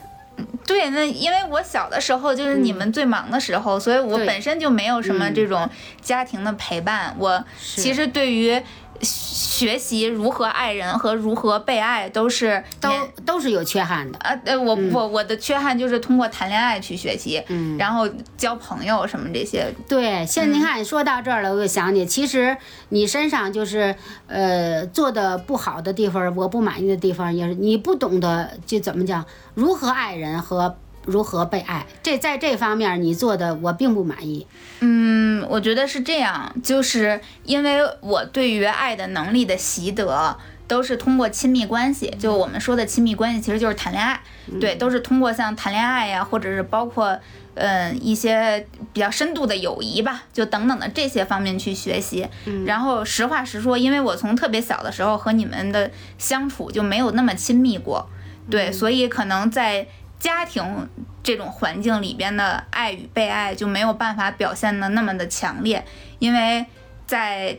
[0.66, 5.68] 对，那因为我小的时候就是你们最忙的时候，所以我本身就没有什么这种
[6.00, 7.14] 家庭的陪伴。
[7.18, 8.60] 我其实对于
[9.02, 12.90] 学习如何爱人和如何被爱，都是都
[13.24, 14.18] 都是有缺憾的。
[14.20, 19.72] 呃，呃，我我我的缺憾就是通过谈恋爱去学习，嗯，然后交朋友什么这些。
[19.88, 22.56] 对，现在你看说到这儿了，我就想起，其实
[22.88, 23.94] 你身上就是
[24.26, 30.76] 呃做的不好的地方，我不满意的地方，也是你不懂得就怎么讲如何爱人和。
[31.04, 31.86] 如何被爱？
[32.02, 34.46] 这在这方面你做的我并不满意。
[34.80, 40.36] 嗯，我觉得是这样，就是因为我对于爱的能力的习得
[40.66, 44.20] 都是通过亲密关系，就我们说的亲密关系其实就是谈恋爱，
[44.60, 47.18] 对，都是通过像谈恋爱呀，或者是包括
[47.54, 52.26] 嗯一些比较深度的友谊吧，就等等的这些方面去学习。
[52.64, 58.08] 然后实话实说，因为我从特别小的时候和你们的相处就没有那么亲密过，
[58.50, 59.86] 对，所以可能在。
[60.22, 60.88] 家庭
[61.22, 65.84] 这种环境里边的爱与被爱就没有办法表现的那么的强烈，
[66.18, 66.64] 因为
[67.04, 67.58] 在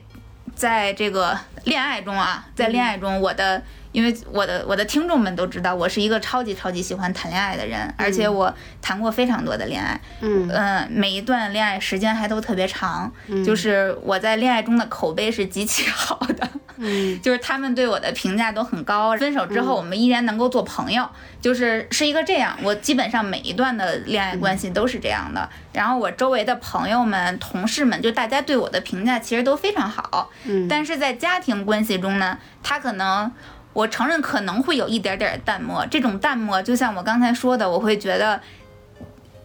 [0.56, 3.62] 在这个恋爱中啊，在恋爱中，我的。
[3.94, 13.10] 因为我的我的听众们都知道，我是一个超级超级喜欢谈恋爱的人，而且我谈过非常多的恋爱，嗯每一段恋爱时间还都特别长，
[13.46, 19.16] 就是我在恋爱中的口碑是极其好的，嗯， 就是他们对我的评价都很高。
[19.16, 21.08] 分手之后，我们依然能够做朋友，
[21.40, 22.58] 就是是一个这样。
[22.64, 25.48] 我基本上每一段的恋爱关系都是这样的。
[25.72, 33.32] 然后我周围的朋友们、同事们，就大家对我的评价其实都非常好，嗯，但是在家庭关系中呢，他可能。
[33.74, 38.40] 我承认可能会有一点点淡漠，这种淡漠就像我刚才说的，我会觉得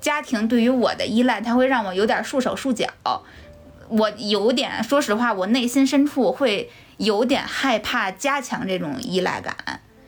[0.00, 2.86] 家庭对于我的依赖，它会让我有点束手束脚。
[3.88, 9.56] 我有点，说实话，我内心深处会有点害怕加强这种依赖感。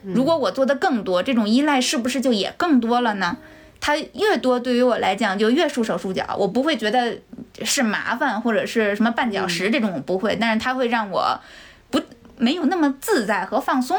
[0.03, 3.37] 如果我做的更多，这种依赖是不是就也更多了呢？
[3.79, 6.23] 它越多，对于我来讲就越束手束脚。
[6.37, 7.17] 我不会觉得
[7.63, 11.39] 是麻烦或者是什么绊脚石这种，我不会，但是它会让我
[11.89, 11.99] 不。
[12.41, 13.95] 没有那么自在和放松，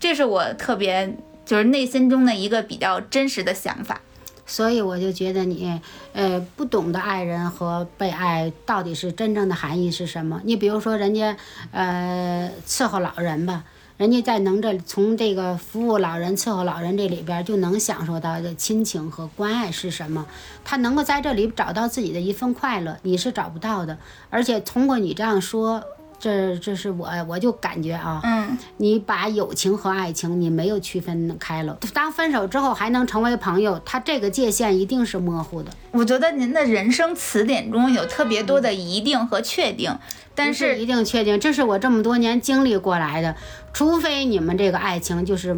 [0.00, 4.00] 这是我特别就是内心中的一个比较真实的想法。
[4.46, 5.78] 所以我就觉得你，
[6.14, 10.40] 呃，不懂得爱人和被爱到底是真正的含义是什么？
[10.44, 11.36] 你比如说人家，
[11.72, 13.64] 呃，伺候老人吧，
[13.98, 20.26] 人家在能这从这个服务老人、伺候老人这里边就能享受到的亲情和关爱是什么？
[20.64, 23.98] 他能够在这里找到自己的一份快乐，你是找不到的。
[24.30, 25.84] 而且通过你这样说。
[26.18, 31.78] 这这是我，我就感觉啊，嗯，你把友情和爱情你没有区分开了。
[31.92, 35.70] 当分手之后还能成为朋友，他这个界限一定是模糊的。
[35.90, 39.96] 我觉得您的人生词典中有特别多的一定和确定，
[40.34, 43.36] 但是一定确定，这是我这么多年经历过来的。
[43.72, 45.56] 除非你们这个爱情就是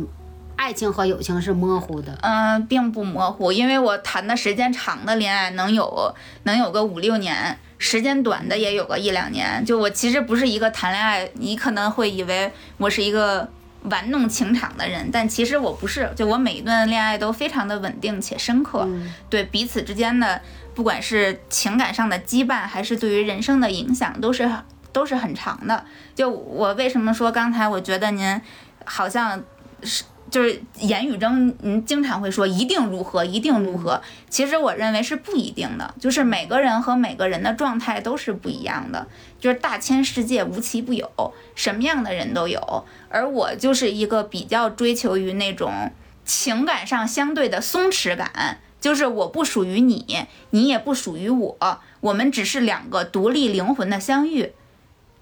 [0.57, 7.59] 爱情和友情是模糊的，嗯，并不模糊，因为我谈的时间长的恋爱能有能有个五六年。
[7.79, 13.47] 时间短的也有个一两年，就我其实不是一个谈恋爱，你可能会以为我是一个
[13.83, 18.89] 玩弄情场的人，但其实我不是，就我每一段恋爱都非常的稳定且深刻，
[19.29, 20.41] 对彼此之间的
[20.75, 24.51] 不管是情感上的羁绊，还是对于人生的影响，都是
[24.91, 25.85] 都是很长的。
[26.15, 28.41] 就我为什么说刚才我觉得您
[28.87, 29.39] 好像
[29.83, 30.03] 是。
[30.31, 34.03] 就是言语中，您经常会说一定如何，一定如何。
[34.29, 39.07] 其实我认为是不一定的，就是每个人和每个人的状态都是不一样的。
[39.39, 41.09] 就是大千世界无奇不有，
[41.55, 42.85] 什么样的人都有。
[43.09, 45.93] 而我就是一个比较追求于那种
[46.25, 54.53] 情感上相对的松弛感，就是我不属于你，你也不属于我，我们只是两个独立灵魂的相遇。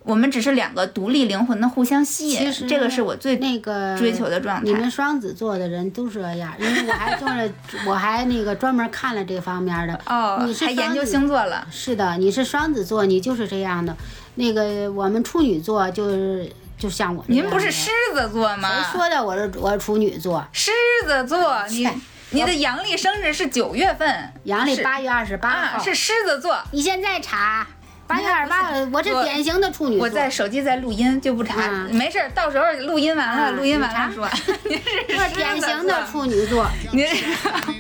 [0.04, 4.62] 我们只是两个独立灵魂的互相吸引，这个是我最那个追求的状态。
[4.62, 7.50] 你们双子座的人都这样，因为我还做了，
[7.88, 9.98] 我还那个专门看了这方面的。
[10.06, 11.66] 哦，你是还研究星座了？
[11.70, 13.96] 是的，你是双子座，你就是这样的。
[14.34, 17.24] 那个我们处女座就是就像我。
[17.26, 18.68] 您不是狮子座吗？
[18.68, 19.24] 谁说的？
[19.24, 20.46] 我是我是处女座。
[20.52, 20.70] 狮
[21.06, 21.88] 子座， 你
[22.30, 26.58] 你的阳历生日是九月份，阳历八月二十八号，是狮子座。
[26.72, 27.66] 你现在查。
[28.06, 30.04] 八月二十八，我这典型的处女座。
[30.04, 34.28] 我在手机在录音，就不查，没事到时候录音完了，录音完了说。
[34.64, 34.78] 您
[35.18, 36.66] 是典型的处女座。
[36.92, 37.06] 您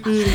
[0.04, 0.26] 嗯。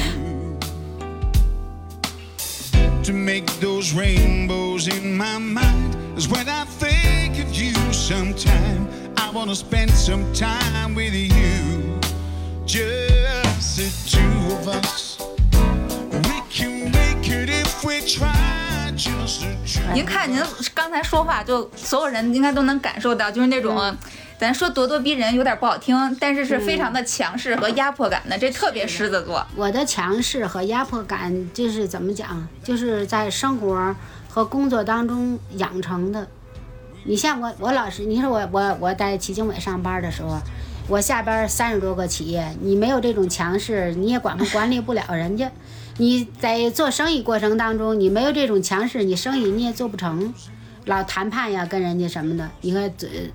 [19.94, 20.42] 您看，您
[20.74, 23.96] 刚才说话，就所有人应该都能感受到，就是那种，
[24.38, 29.46] 咱说咄咄逼人有点不好听，但是是非常的强势和压迫感的，这特别狮子座。
[29.56, 33.96] 我的强势和压迫感就是怎么讲，就是在生活
[34.28, 36.28] 和工作当中养成的。
[37.06, 40.38] 你像我，我老是你说我我我在祁经纬上班的时候，
[40.90, 45.50] 我下边三十多个企业，你没有这种强势，你也管不管理不了人家。
[46.00, 50.34] 你在做生意过程当中，你没有这种强势，你生意你也做不成。
[50.86, 52.92] 老谈判呀，跟人家什么的，你看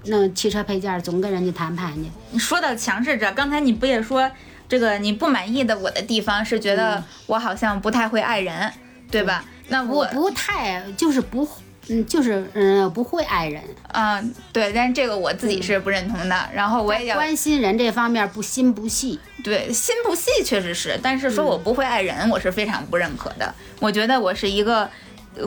[0.07, 2.11] 弄汽车配件总跟人家谈判去。
[2.31, 4.29] 你说到强势者，刚才你不也说
[4.67, 8.73] 这个你不满意的我的地方是觉得我好像不太会爱人，
[9.11, 9.45] 对吧？
[9.69, 11.47] 那我不太就是不。
[11.91, 13.63] 嗯，就是嗯，不会爱人，
[13.93, 16.49] 嗯，对，但是这个我自己是不认同的。
[16.55, 23.55] 然后我也关心人这方面不心不细，对，心不细确实是，但是说我不会爱人，我是非常不认可的。
[23.79, 24.91] 我觉得我是一个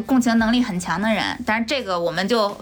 [0.05, 2.55] 共情能力很强的人，但是这个我们就。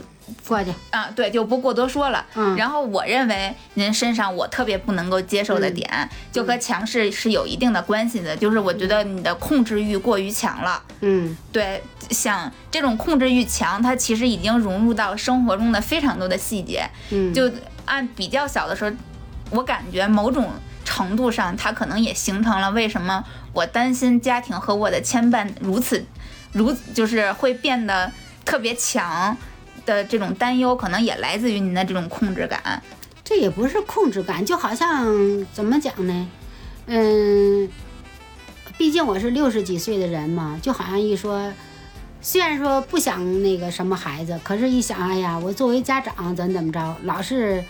[0.48, 2.26] 过去啊，对，就不过多说了。
[2.34, 5.88] 嗯，然后我认为您身上我特别不能够接受的点，
[6.32, 10.82] 就和强势是有一定的关系的，就是我觉得你的控制欲过于强了。
[11.02, 11.80] 嗯，对，
[12.10, 16.90] 像这种控制欲强，它其实已经融入到生活中的非常多的细节。
[17.12, 17.48] 嗯，就
[17.86, 18.92] 按比较小的时候，
[19.52, 20.50] 我感觉某种
[20.86, 23.22] 程度上，它可能也形成了为什么
[23.52, 26.06] 我担心家庭和我的牵绊如此，
[26.54, 28.10] 如就是会变得
[28.46, 29.36] 特别强。
[29.86, 32.82] 的这种担忧可能也来自于您的这种控制感，
[33.24, 36.28] 这也不是控制感，就好像怎么讲呢？
[36.88, 37.70] 嗯，
[38.80, 41.54] 毕竟我是六十几岁的人嘛，就好像一说，
[42.20, 47.64] 虽然说不想那个什么孩子，可是一想，哎呀，我作为家长怎怎么着，老是。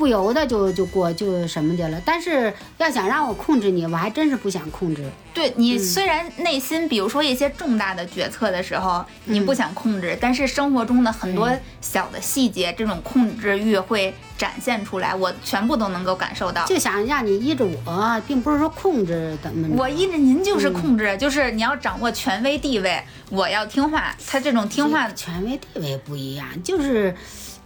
[0.00, 5.04] 不由得就就过就什么去了，但是要想让我控制你，我还真是不想控制。
[5.34, 16.64] 对你虽然内心，比如说一些重大的决策的时候，你不想控制，但是生活中的很多小的细节，这种控制欲会展现出来，我全部都能够感受到。
[16.64, 19.68] 就想让你依着我，并不是说控制怎么。
[19.76, 24.16] 我依着您就是控制，就是你要掌握权威地位，我要听话。
[24.26, 27.14] 他这种听话，权威地位不一样，就是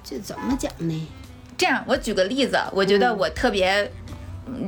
[0.02, 1.08] 这怎么讲呢？
[1.64, 3.90] 这样，我举个例子，我觉得我特别，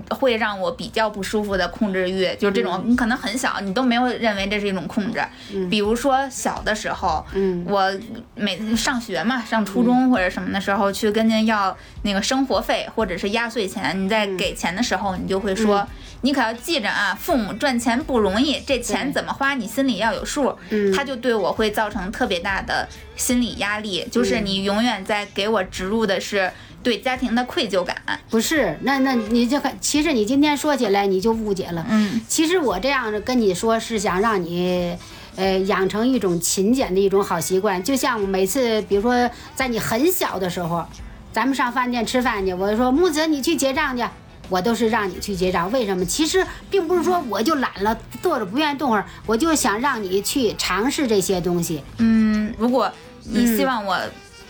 [0.09, 5.21] 会让我比较不舒服的控制欲，就是这种，你可能很小，你都没有认为这是一种控制。
[5.69, 7.23] 比如说小的时候，
[7.67, 7.93] 我
[8.35, 15.87] 每次上学嘛，上初中或者什么的时候，去跟您要那个生活费或者是压岁钱，你在给钱的时候，你就会说，
[16.23, 20.57] 你可要记着啊，父母赚钱不容易，这钱怎么花，你心里要有数。
[20.95, 26.51] 他就对我会造成特别大的心理压力，就是你永远在给我植入的是。
[26.87, 27.97] 对家庭的愧疚感
[28.31, 31.85] 不是，那那你就很，其实你今天说起来你就误解了。
[31.91, 34.97] 嗯，其实我这样跟你说是想让你，
[35.35, 37.83] 呃，养成一种勤俭的一种好习惯。
[37.83, 40.87] 就像每次，比如说在你很小的时候，
[41.33, 44.05] 咱们上饭店吃饭去，我说木子你去结账去，
[44.49, 45.69] 我都是让你去结账。
[45.73, 46.05] 为什么？
[46.05, 51.83] 其实并不是说我就懒了，坐着不愿意动会儿，我就想让你去尝试这些东西。
[51.99, 52.89] 嗯，如果
[53.25, 53.99] 你希望我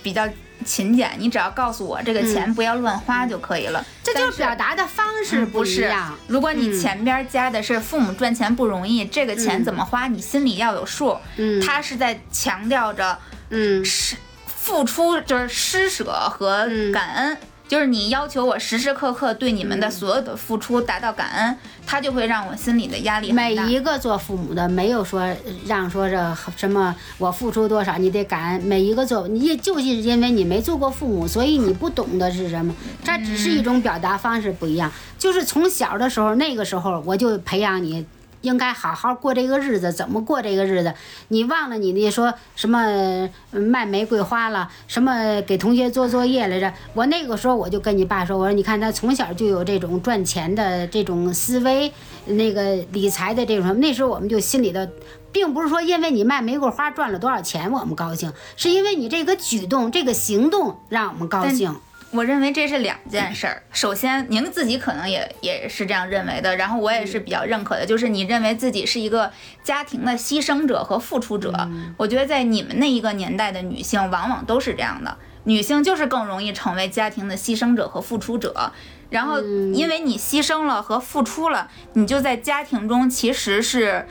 [0.03, 0.29] 比较。
[0.67, 3.83] 勤俭，你只要告诉我这个钱不要乱花就可以了。
[4.03, 5.91] 这就是表达的方式不是。
[6.27, 11.17] 如果你前边加的是父母赚钱不容易，这个钱怎么花，你心里要有数。
[11.37, 13.19] 嗯，他是在强调着，
[13.51, 17.39] 嗯，是付出就是施舍和感恩。
[17.69, 25.27] 就是你要求我时时刻刻对你们的所有的付出达到感恩，他就会让我心里的压力每一个做父母的没有说
[25.67, 28.63] 让说这什么我付出多少你得感恩。
[28.63, 32.75] 每一个做你就是因为你没做过父母，所以你不懂的是什么。
[33.03, 34.91] 这只是一种表达方式不一样。
[35.19, 38.07] 就是从小的时候那个时候我就培养你。
[38.47, 40.95] 应该好好过这个日子，怎么过这个日子？
[41.29, 46.73] 你忘了你那说什么卖玫瑰花了，什么给同学做作业来着？
[46.95, 51.93] 我那个时候我就跟你爸说，我说你看他从小就有这种赚钱的这种思维，
[52.27, 53.81] 那个理财的这种。
[53.81, 54.89] 那时候我们就心里的，
[55.33, 61.75] 并不是说因为你卖玫瑰花赚了多少钱我们高兴，是因为你这个举动、这个行动让我们高兴。
[62.13, 63.63] 我认为这是两件事儿。
[63.73, 69.31] 首先，您自己可能也也是这样认为的，然后我也是比较认可的，就是你认为自己是一个
[69.63, 71.69] 家庭的牺牲者和付出者。
[71.97, 78.73] 我觉得在你们那一个年代的女性，往往都是这样的，女性就是更容易成为家庭的牺牲者和付出者。
[79.11, 79.41] 然后，
[79.73, 84.07] 因为你牺牲了和付出了，你就在家庭中其实是。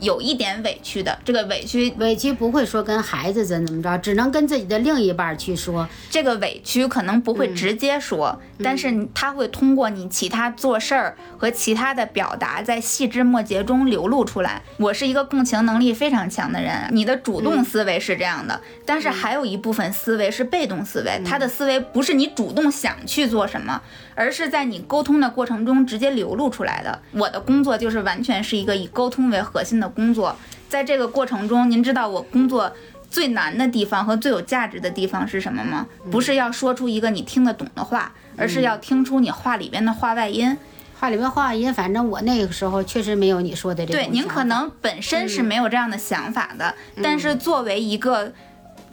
[0.00, 5.88] 有一点委屈的，这个委屈委屈不会说跟孩子怎怎么着，只能跟自己的另一半去说。
[6.10, 14.62] 这个委屈可能不会直接说，但是他会通过你其他做事儿和其他的表达，在细枝末节中流露出来。
[14.78, 23.82] 我是一个共情能力非常强的人，你的主动思维是这样的，但是还有一部分思维是被动思维，他的思维不是你主动想去做什么。
[24.14, 27.00] 而是在你沟通的过程中直接流露出来的。
[27.12, 30.36] 我的工作就是完全是一个以沟通为核心的工作，
[30.68, 32.72] 在这个过程中，您知道我工作
[33.10, 35.86] 最难的地方和最有价值的地方是什么吗？
[36.10, 40.56] 不是要说出一个你听得懂的话，而是要听出你话里边的话外音。
[41.00, 48.32] 话里边话外音，反正我那个时候确实没有你说的这种对，您可能本身是没有这样的想法的，但是作为一个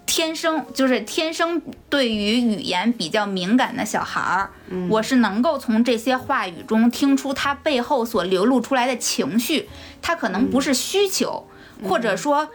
[0.05, 4.49] 天生就是天生对于语言比较敏感的小孩儿，
[4.89, 9.69] 我是能够从这些话语中听出他背后所流露出来的情绪，
[10.01, 11.47] 他可能不是需求，
[11.87, 12.49] 或者说。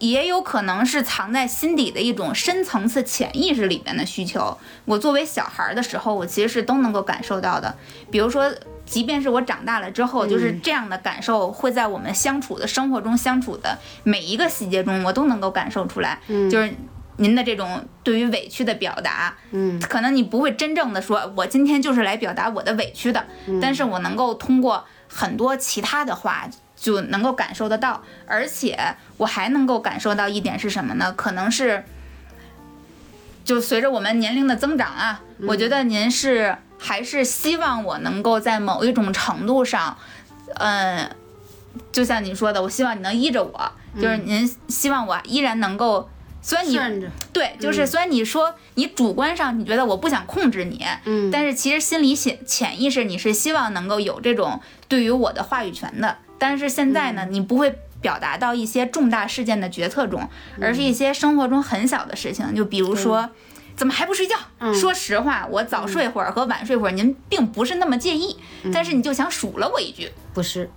[0.00, 4.58] 也有可能是藏在心底的一种深层次潜意识里面的需求。
[4.84, 7.72] 我作为小孩的时候，我其实是都能够感受到的。
[8.10, 8.52] 比如说，
[8.86, 16.20] 即便是我长大了之后，就是这样的感受会在我们相处的生活中相处的每一个细节中，我都能够感受出来。
[16.50, 16.72] 就是
[17.18, 23.26] 您的这种对于委屈的表达，嗯，可能你不会真正的说，我今天就是来表达我的委屈的，
[23.60, 26.48] 但是我能够通过很多其他的话。
[26.78, 28.78] 就能够感受得到，而且
[29.16, 31.10] 我还能够感受到一点是什么呢？
[31.16, 31.82] 可能是，
[33.42, 39.96] 就随着我们年龄的增长啊，我觉得您是还是希望我能够在某一种程度上，
[40.54, 41.10] 嗯，
[41.90, 46.08] 就像你说的，我希望你能依着我，就是您希望我依然能够，
[46.42, 46.66] 虽然
[47.00, 56.18] 你对，就是虽然你说你主观上你觉得我不想控制你，嗯，但是其实心里潜潜意识你是希望能够有这种对于我的话语权的。
[56.38, 60.28] 但是现在呢，你不会表达到一些重大事件的决策中，
[60.60, 63.30] 而是一些生活中很小的事情，就比如说，
[63.76, 64.34] 怎么还不睡觉？
[64.72, 68.36] 说实话，我早睡会儿和晚睡会儿，您并不是那么介意，
[68.72, 70.70] 但是你就想数了我一句，不是，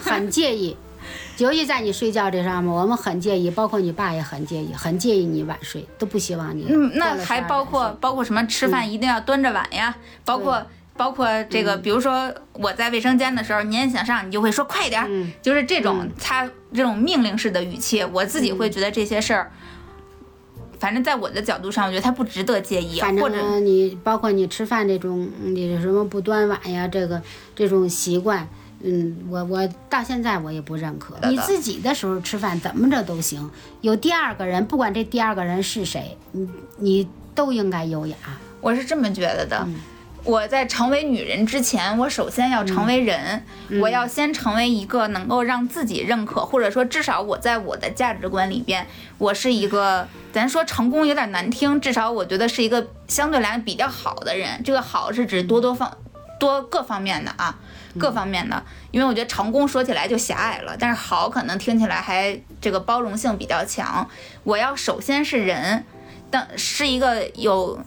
[0.00, 0.76] 很介意，
[1.38, 6.66] 尤其在你睡觉这上面，我们很介意，包括你爸也很介意，很介意你晚睡，都不希望你。
[6.68, 10.64] 嗯，那还包括包括什么吃饭一定要端着碗呀，包括。
[10.98, 15.06] 包括这个，比如说我在卫生间的时候，您想上，你就会说快点儿，
[15.42, 19.52] 就是这种他这种命令式的语气，我自己会觉得这些事儿，
[20.78, 23.00] 反正在我的角度上，我觉得他不值得介意。
[23.00, 27.20] 反正你包括你吃饭这种，你什么不端碗呀，这个
[27.54, 28.48] 这种习惯，
[28.82, 31.14] 嗯，我我到现在我也不认可。
[31.28, 33.50] 你自己的时候吃饭怎么着都行，
[33.80, 36.48] 有第二个人，不管这第二个人是谁，你
[36.78, 38.16] 你都应该优雅。
[38.60, 39.66] 我是这么觉得的。
[40.26, 43.44] 我在成为女人之前，我首先要成为人，
[43.80, 48.84] 我要先成为一个能够让自己认可，或者说至少我在我的价值观里边，
[49.18, 54.60] 我是一个，咱说成功有点难听，至少我觉得是一个相对来讲比较好的人。
[54.64, 55.96] 这个好是指多多方
[56.40, 57.56] 多各方面的啊，
[57.96, 58.60] 各方面的，
[58.90, 64.10] 因为我觉得成功说起来就狭隘了，但是好可能听起来还这个包容性比较强。
[64.42, 65.84] 我要首先是人，
[66.32, 67.78] 但是一个有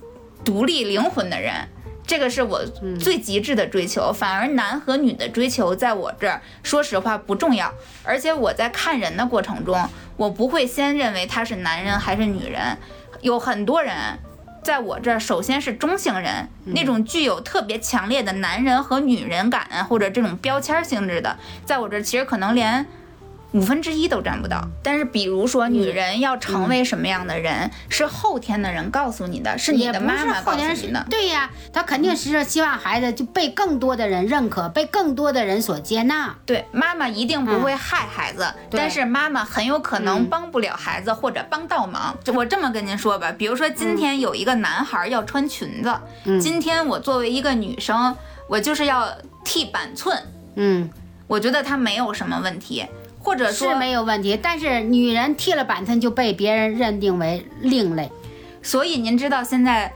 [0.45, 1.67] 独立灵魂的人。
[2.09, 2.59] 这个是我
[2.99, 7.71] 最极致的追求，反而男和女的追求在我这儿，说实话不重要。
[8.03, 9.87] 而且我在看人的过程中，
[10.17, 12.75] 我不会先认为他是男人还是女人。
[13.21, 13.95] 有很多人
[14.63, 22.87] 在我这儿，首先是中性人，那种具有特别强烈的男人和女人感或者这种标签性质的，在我这儿其实可能连。
[23.51, 31.03] 五分之一都占不到，但是比如说，女人要成为什么样的人，是后天的人告诉你的，是你的妈妈告诉你的。
[31.09, 36.35] 对呀，她肯定是希望孩子就被更多的人认可，被更多的人所接纳。
[36.45, 42.15] 对，妈妈一定不会害孩子，但是妈妈很有可能帮不了孩子，或者帮倒忙。
[42.35, 48.15] 我这么跟您说吧，比如说今天有一个男孩要穿裙子，今天我作为一个女生，
[48.47, 49.11] 我就是要
[49.43, 50.21] 剃板寸，
[50.53, 50.87] 嗯，
[51.25, 52.85] 我觉得他没有什么问题。
[53.29, 58.09] 或者是没有问题，但是女人剃了板寸就被别人认定为另类，
[58.63, 59.93] 所以您知道现在。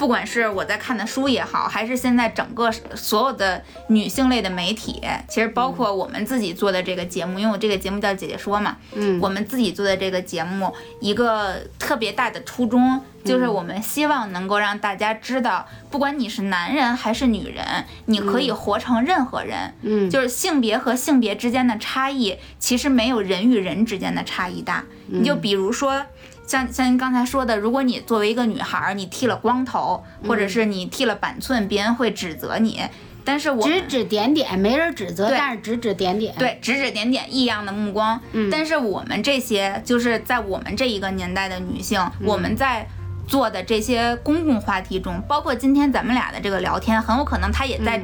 [0.00, 4.98] 不管是我在看的书也好，还是现在整个所有的女性类的媒体，
[5.28, 10.72] 其实包括我们自己做的这个节目，因为我这个节目叫姐姐说嘛，嗯，我们自己做的这个节目，
[11.02, 24.82] 一个特别大的初衷就是我们希望能够让大家知道，不管你是男人还是女人，你可以活成任何人，嗯，就是性别和性别之间的差异，其实没有人与人之间的差异大。
[25.08, 26.06] 你就比如说。
[26.50, 32.82] 像像您刚才说的，如果你作为一个女孩，你剃了光头，或者是你剃了板寸，别人会指责你。
[33.24, 38.20] 但是我指指点点，没人指责，但是指指点点，对，指指点点，异样的目光。
[38.32, 42.84] 嗯，但是我们这些就是在我们这一个年代的女性，我们在
[43.28, 48.02] 做的这些公共话题中，包括今天咱们俩的这个聊天，很有可能她也在。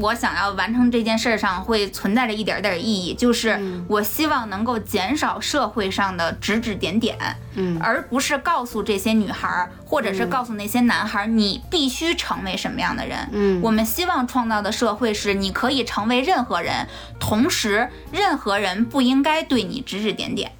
[0.00, 7.16] 我想要完成这件事儿上会存在着一点点意义，就是我希望能够减少社会上的指指点点，
[7.54, 13.28] 嗯，而不是告诉这些女孩儿，或者是告诉那些男孩儿，你必须成为什么样的人。
[13.32, 16.86] 嗯，我们希望创造的社会是你可以成为任何人，
[17.18, 20.50] 同时任何人不应该对你指指点点。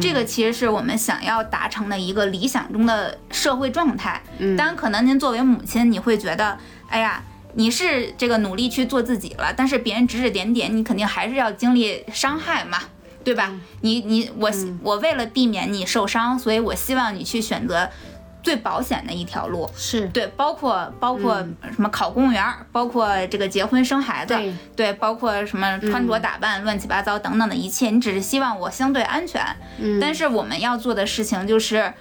[0.00, 4.22] 这个其实是我们想要达成的一个理想中的社会状态。
[4.38, 6.56] 嗯，当然，可能您作为母亲，你会觉得，
[6.88, 7.22] 哎呀。
[7.54, 12.78] 你是这个努力去做自己了，但是别人指指点点，你肯定还是要经历伤害嘛，
[13.24, 13.52] 对吧？
[13.80, 14.50] 你你我
[14.82, 17.88] 我为了避免你受伤，所以我希望你去选择
[18.42, 19.68] 最保险的一条路。
[19.76, 21.38] 是对，包括包括
[21.74, 24.38] 什么考公务员，包括这个结婚生孩子，
[24.76, 29.44] 对，包括什么穿着打扮乱七八糟等等的一切，你只是希望我相对安全。
[29.78, 31.92] 嗯，但是我们要做的事情就是。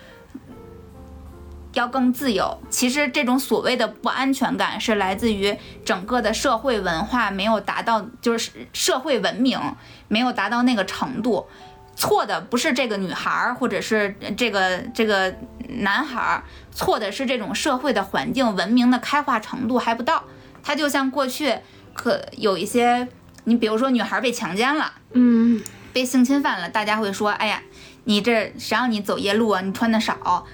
[1.79, 2.61] 要更自由。
[2.69, 9.59] 其实这种所谓的不安全感是来自于整个的社会文化没有达到，就是社会文明
[10.07, 11.47] 没有达到那个程度。
[11.95, 15.35] 错的不是这个女孩儿，或者是这个这个
[15.79, 20.23] 男孩儿，错的是这种社会的环境文明的开化程度还不到。
[20.63, 21.57] 它就像过去
[21.93, 23.07] 可有一些，
[23.43, 25.61] 你比如说女孩被强奸了，嗯，
[25.91, 27.61] 被性侵犯了，大家会说，哎呀，
[28.05, 29.59] 你这谁让你走夜路啊？
[29.59, 30.45] 你穿的少。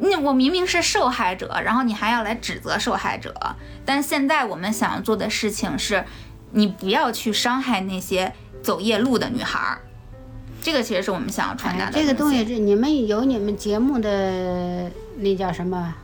[0.00, 3.34] 那我明明是受害者，然后你还要来指责受害者。
[3.84, 6.04] 但现在我们想要做的事情是，
[6.52, 8.32] 你不要去伤害那些
[8.62, 9.78] 走夜路的女孩儿。
[10.62, 11.92] 这个其实是我们想要传达的。
[11.92, 15.94] 这个东西是你们有你们节目的那叫什么？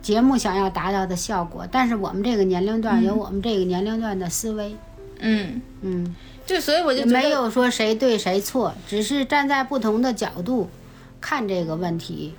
[0.00, 4.74] 节目想要达到的效果，但是我们这个年龄段有我们这个年龄段的思维。
[5.20, 10.68] 嗯嗯，就，所以我就没有说谁对谁错，只是站在不同的角度
[11.20, 12.34] 看这个问题。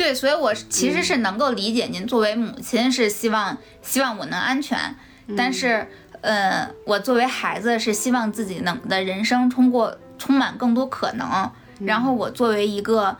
[0.00, 4.96] 对，所以我其实是能够理解您作为母亲是希望希望我能安全，
[5.36, 5.86] 但是
[6.22, 11.52] 呃，我作为孩子是希望自己能的人生通过充满更多可能。
[11.80, 13.14] 然后我作为一个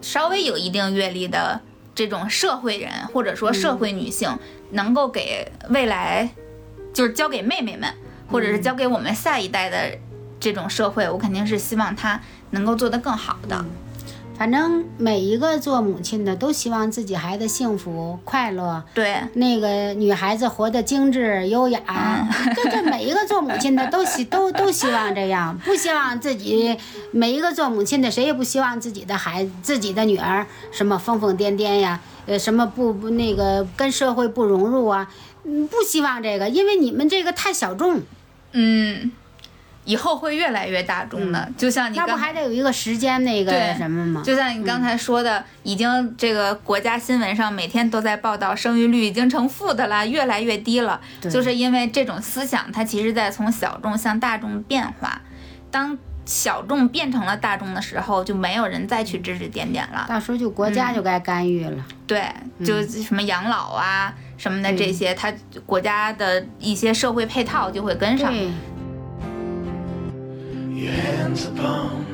[0.00, 1.60] 稍微有一定阅历的
[1.94, 4.38] 这种社会人或者说社会女性，
[4.70, 6.30] 能够给未来
[6.94, 7.92] 就是交给妹妹们，
[8.32, 9.98] 或者是交给我们下一代的
[10.40, 12.18] 这种社会，我肯定是希望她
[12.52, 13.62] 能够做得更好的。
[14.36, 19.16] 反正每一个做母亲的都希望自己孩子幸福快乐，对。
[19.32, 26.76] 那个女孩子活得精致优雅，这这每一个做母亲的都希 都都希望这样，不希望自己
[27.12, 35.10] 每一个做母亲的谁也不希望自己的孩自己的女儿什么疯疯癫癫呀，呃什么不不那个跟社会不融入啊，
[35.44, 38.02] 嗯不希望这个，因为你们这个太小众，
[38.52, 39.10] 嗯。
[39.86, 44.20] 以后会越来越大众的，就像你那不还得有一个时间那个什么吗？
[44.24, 51.00] 就像你刚才说的，已经这个国家新闻上每天都在报道，生育率已经成负的了，越来越低了。
[51.22, 55.22] 就是因为这种思想，它其实在从小众向大众变化。
[55.70, 60.04] 当小众变成了大众的时候，就没有人再去指指点点了。
[60.08, 61.84] 到时候就国家就该干预了。
[62.08, 62.24] 对，
[62.64, 65.32] 就什么养老啊什么的这些，它
[65.64, 68.34] 国家的一些社会配套就会跟上。
[70.76, 72.04] Your hands upon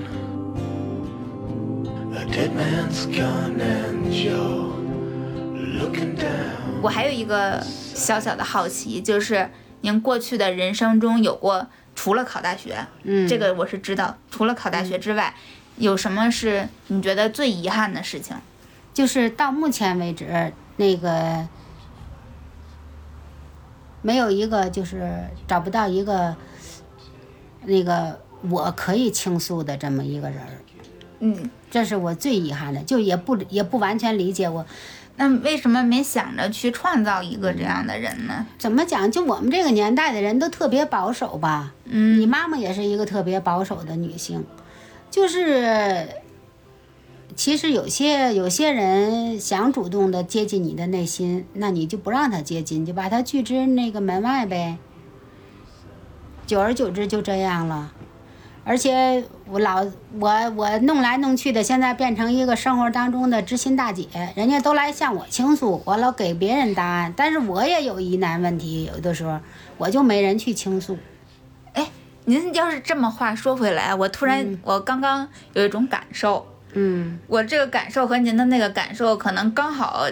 [2.15, 4.71] a dead man's gun and you're
[5.81, 9.51] looking down 我还有一个小小的好奇，就是
[9.81, 15.35] 您过去的人生中有过除了考大学，嗯，这个我是知道，除了考大学之外，
[15.77, 18.37] 有什么是你觉得最遗憾的事情？
[18.95, 21.49] 就是到目前为止，那个
[24.03, 26.37] 没有一个，就是找不到一个
[27.65, 28.21] 那个。
[28.51, 30.59] 我可以倾诉的这么一个人儿，
[31.21, 34.67] 嗯，这是我最遗憾的，就也不也不完全理解我，
[35.17, 38.47] 那为什么没想着去创造一个这样的人呢？
[38.59, 39.11] 怎么讲？
[39.11, 41.73] 就我们这个年代的人都特别保守吧？
[41.85, 44.45] 嗯，你妈妈也是一个特别保守的女性，
[45.11, 46.09] 就是
[47.37, 54.79] 其实有些有些人想主动的接近你的内心，那你就不让他接近，就把他拒之那个门外呗。
[56.45, 57.93] 久而久之就这样了。
[58.65, 59.85] 而且我老
[60.21, 64.07] 我我弄来弄去的，现在变成一个生活当中的知心大姐，
[64.37, 69.41] 人家都来向我倾诉，我老给别人答案，但是我也有疑难问题，有的时候
[69.77, 70.97] 我就没人去倾诉。
[71.73, 71.89] 哎，
[72.27, 80.07] 您要是这么话说回来，我突然我刚刚有一种感受，嗯，我这个感受和您的那个感受可能刚好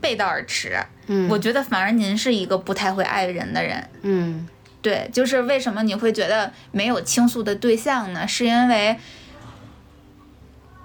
[0.00, 0.76] 背道而驰。
[1.06, 3.88] 嗯，我觉得反而您是一个不太会爱人的人。
[4.02, 4.48] 嗯。
[4.82, 8.28] 对，就是为什么你会觉得没有倾诉的对象呢？
[8.28, 8.98] 是因为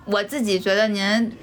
[0.06, 1.36] 我自己觉得您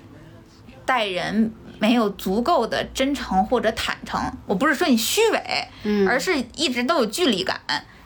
[0.86, 4.20] 待人没有足够的真诚或者坦诚。
[4.46, 7.61] 我不是说你虚伪，嗯，而是一直都有距离感。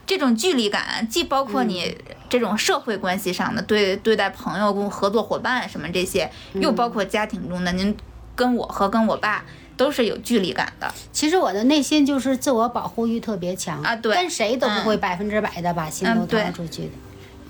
[0.05, 1.95] 这种距离感既包括你
[2.27, 7.95] 这种社会关系上的对对待朋友、跟合作伙伴什么这些，又包括家庭中的您
[8.35, 9.45] 跟我和跟我爸
[9.79, 10.93] 都是有距离感的。
[11.13, 14.13] 其实我的内心就是自我保护欲特别强啊对。
[14.13, 16.89] 跟谁都不会百分之百的把心都掏出去的，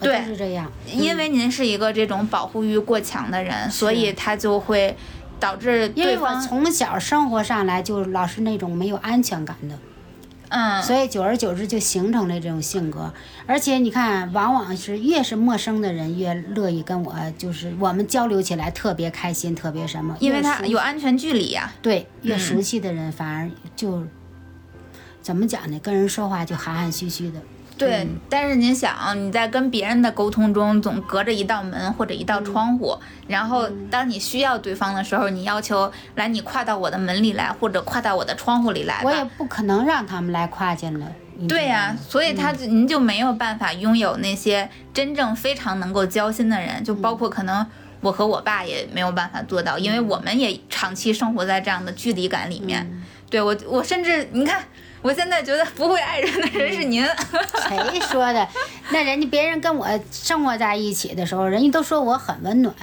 [0.01, 0.19] 我对。
[0.19, 0.71] 就是这样。
[0.85, 4.95] 因为您是一个这种保护欲过强的人，所以他就会
[5.39, 9.75] 导致因为我对方从小生活上来就老是那种没有安全感的，
[10.49, 13.13] 嗯，所以久而久之就形成了这种性格。
[13.45, 20.17] 而且你看，往往是越是陌生的人越乐意跟我，就是我们交流起来特别开心，特别什么。
[20.19, 24.03] 因为他有安全距离呀、对越嗯熟悉的人反而就
[25.21, 25.79] 怎么讲呢？
[25.79, 27.39] 跟人说话就含含蓄蓄的。
[27.79, 32.95] 对，但是您想，你在跟别人的沟通中，总隔着一道门或者一道窗户，
[33.27, 39.23] 然后当你需要对方的时候，你要求来，你跨到我的门里来，或者跨到我的窗户里来我也。
[39.37, 41.07] 不可能让他们来跨进来。
[41.47, 47.65] 对呀、所以他就您就没有办法拥有那些真正非常能够交心的人，就包括可能
[48.01, 52.85] 我和我爸也没有办法做到，因为我们也长期生活在这样的距离感里面。
[53.29, 54.61] 对我，我甚至你看，
[55.01, 57.05] 我现在觉得不会爱人的人是您。
[57.67, 58.47] 谁说的？
[58.89, 62.73] 那人家别人跟我生活在一起的时候，人家都说我很温暖，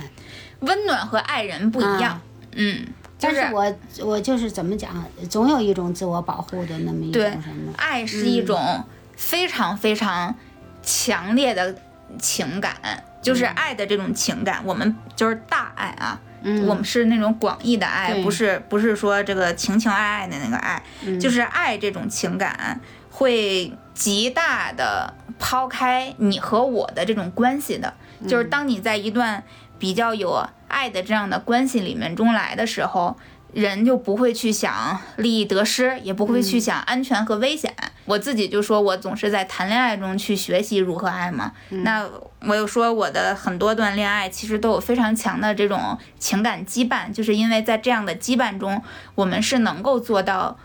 [0.61, 2.87] 温暖和爱人不一样，啊嗯，
[3.21, 7.73] 但是我我就是怎么讲，总有一种自我保护的那么一种什么。
[7.77, 8.85] 爱是一种
[9.17, 10.35] 非常非常
[10.83, 11.75] 强烈的
[12.19, 12.75] 情感，
[13.21, 16.21] 就是爱的这种情感，我们就是大爱啊。
[16.43, 21.19] 嗯，我们是那种广义的爱，不是不是说这个情情爱爱的那个爱，嗯。
[21.19, 22.81] 就是爱这种情感
[23.11, 27.95] 会极大的抛开你和我的这种关系的，
[28.29, 29.43] 就是当你在一段
[29.79, 33.17] 比较有爱的这样的关系里面中来的时候。
[33.57, 37.75] 人就不会去想利益得失，也不会去想安全和危险。
[38.05, 41.53] 我自己就说，我总是在谈恋爱中去学习如何爱嘛。
[41.71, 42.07] 那
[42.41, 48.83] 我又说，我的很多段恋爱其实都有非常强的这种情感羁绊，就是因为在这样的羁绊中，
[49.15, 50.59] 我们是能够做到，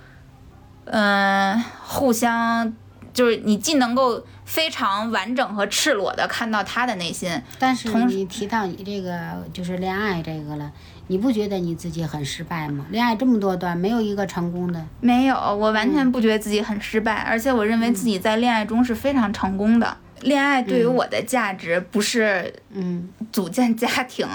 [0.84, 2.74] 嗯、互相，
[3.14, 10.70] 就是你既能够非常完整和赤裸的看到他的内心，但是同你提到你这个就是恋爱这个了，
[11.08, 12.86] 你不觉得你自己很失败吗？
[12.90, 14.86] 恋爱这么多段，没有一个成功的。
[15.00, 19.96] 没有，我完全不觉得自己很失败，而且我认为自己在恋爱中是非常成功的。
[20.20, 24.28] 恋爱对于我的价值不是嗯，组建家庭，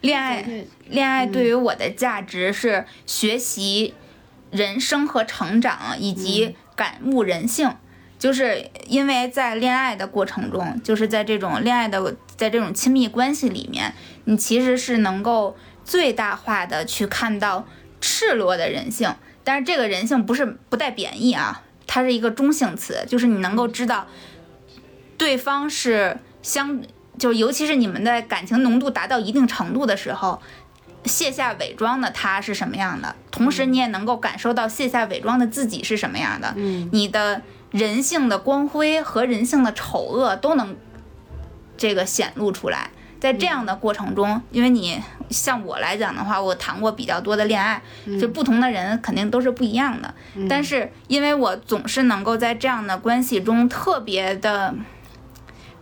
[0.00, 3.94] 恋爱对恋爱对于我的价值是学习
[4.50, 7.70] 人生和成长，以及感悟人性。
[8.20, 13.94] 就是因为在恋爱的过程中，就是在这种恋爱的，在这种亲密关系里面，
[14.26, 17.66] 你其实是能够最大化的去看到
[17.98, 19.12] 赤裸的人性。
[19.42, 24.06] 但是这个人性不是不带贬义啊，它是一个中性词，就是你能够知道
[25.16, 26.82] 对方是相，
[27.18, 30.40] 就尤其是你们的感情浓度达到一定程度的时候，
[31.06, 36.52] 卸下伪装的他是什么样的，同时你也能够感受到卸下伪装的自己是什么样的。
[36.58, 37.40] 嗯，你的
[37.70, 40.76] 人性的光辉和人性的丑恶都能
[41.76, 42.90] 这个显露出来。
[43.20, 44.98] 在这样的过程中，因为你
[45.28, 47.82] 像我来讲的话，我谈过比较多的恋爱，
[48.18, 50.14] 就不同的人肯定都是不一样的。
[50.48, 54.74] 但是因为我总是能够在这样的关系中特别的、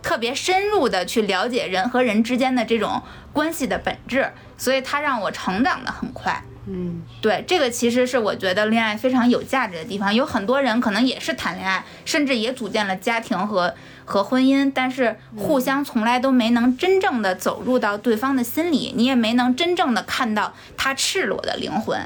[0.01, 6.43] 特别深入的去了解人和人之间的这种关系的本质，所以它让我成长的很快。
[6.67, 10.13] 嗯，对，这个其实是我觉得恋爱非常有价值的地方。
[10.13, 13.73] 有很多人可能也是谈恋爱，甚至也组建了家庭和
[14.05, 21.99] 和婚姻，但是互相从来都没能真正的走入到对方的心里，你也没能真正的看到他赤裸的灵魂。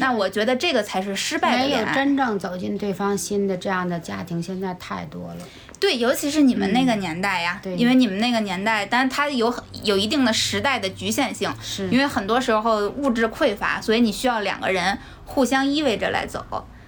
[0.00, 1.84] 那我觉得这个才是失败的没有。
[1.92, 5.36] 真正走进对方心的这样的家庭，现在太多了。
[5.80, 7.74] 对，尤其是你们那个年代呀，对。
[7.76, 11.88] 因为你们那个年代，但是它有很有一定的时代的局限性，是。
[11.88, 16.44] 因为很多时候物质匮乏，所以你需要两个人互相依偎着来走。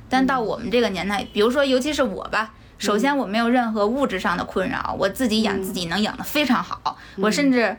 [0.08, 7.76] 但到我们这个年代，比如说尤其是我吧，首先我没有任何物质上的困扰，我自己养自己能养得非常好，我甚至。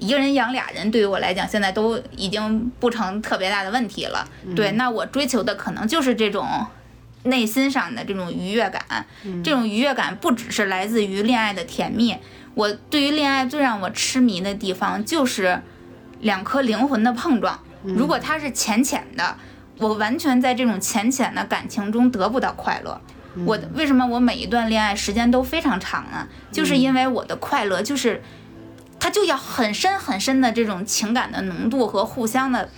[0.00, 4.24] 一个人养俩人，对于我来讲，现在都已经不成特别大的问题了。
[4.54, 6.46] 对，那我追求的可能就是这种
[7.28, 9.06] 内心上的这种愉悦感。
[9.44, 12.16] 这种愉悦感不只是来自于恋爱的甜蜜，
[12.54, 15.62] 我对于恋爱最让我痴迷的地方就是
[16.20, 17.58] 两颗灵魂的碰撞。
[17.82, 19.36] 如果它是浅浅的，
[19.78, 23.00] 我完全在这种浅浅的感情中得不到快乐。
[23.46, 26.26] 我为什么我每一段恋爱时间都非常长呢？
[26.50, 28.20] 就是因为我的快乐就是，
[28.98, 32.68] 它就要很深很深的这种情感的浓度和互相的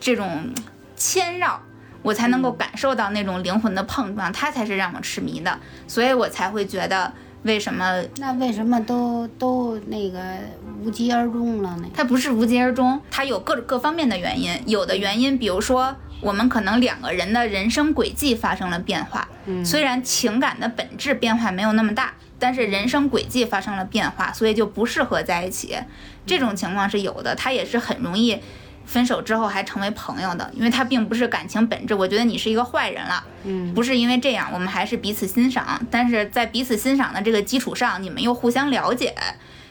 [0.00, 0.52] 这种
[0.96, 1.62] 牵绕，
[2.02, 10.20] 我才能够感受到那种灵魂的碰撞，它才是让我痴迷的，所以我才会觉得为什么那为什么都都那个
[10.82, 11.88] 无疾而终了呢？
[11.94, 14.52] 它不是无疾而终，它有各各方面的原因。
[14.66, 19.28] 有的原因，比如说我们可能两个人的人生轨迹发生了变化，
[19.64, 25.76] 虽然情感的本质变化没有那么大，但是人生轨迹发生了变化，所以就不适合在一起。
[26.26, 28.40] 这种情况是有的，它也是很容易
[28.88, 31.92] 分手之后还成为朋友的，因为他并不是感情本质。
[31.94, 39.14] 我觉得你是一个坏人了，嗯，不是因为这样，我们还是彼此欣赏，但是在彼此欣赏的这个基础上，你们又互相了解。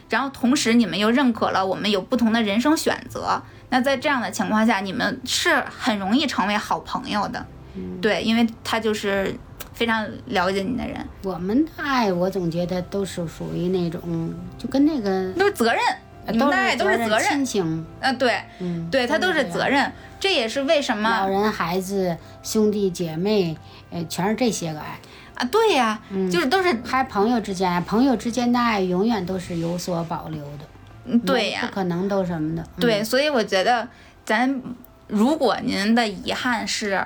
[0.09, 3.41] 然后同时，你们又认可了我们有不同的人生选择。
[3.69, 7.45] 那在这样的情况下，你们是很容易成为好朋友的，
[8.01, 9.35] 对，因为他就是
[9.73, 15.81] 非常了解你的人，我们的爱，我总觉得都是属于那种，就跟那个都是责任，
[16.33, 19.91] 都的爱都是责任亲，情，啊，对，嗯，对，他都是责任。
[20.19, 23.55] 这也是为什么老人、孩子、兄弟姐妹，
[23.91, 24.99] 呃，全是这些个爱。
[25.35, 25.45] 啊？
[25.51, 25.99] 对呀，
[26.31, 30.65] 就是都是还朋友之间，朋友之间的爱永远都是有所保留的，
[31.05, 32.63] 嗯对呀不，可能都什么的。
[32.63, 33.87] 嗯对，所以我觉得
[34.25, 34.59] 咱
[35.05, 37.05] 如果您的遗憾是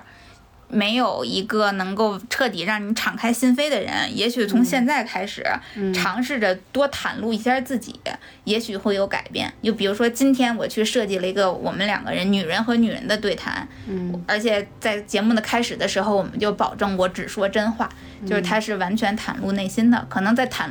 [0.72, 5.46] 没有一个能够彻底让你敞开心扉的人，也许从现在开始、
[5.94, 8.00] 尝试着多袒露一下自己，
[8.46, 9.52] 也许会有改变。
[9.62, 17.90] 就比如说今天我去设计了一个我们两个人女人和女人的对谈，嗯，而且在节目的开始的时候，我们就保证我只说真话，
[18.26, 20.70] 就是他是完全袒露内心的，可能在袒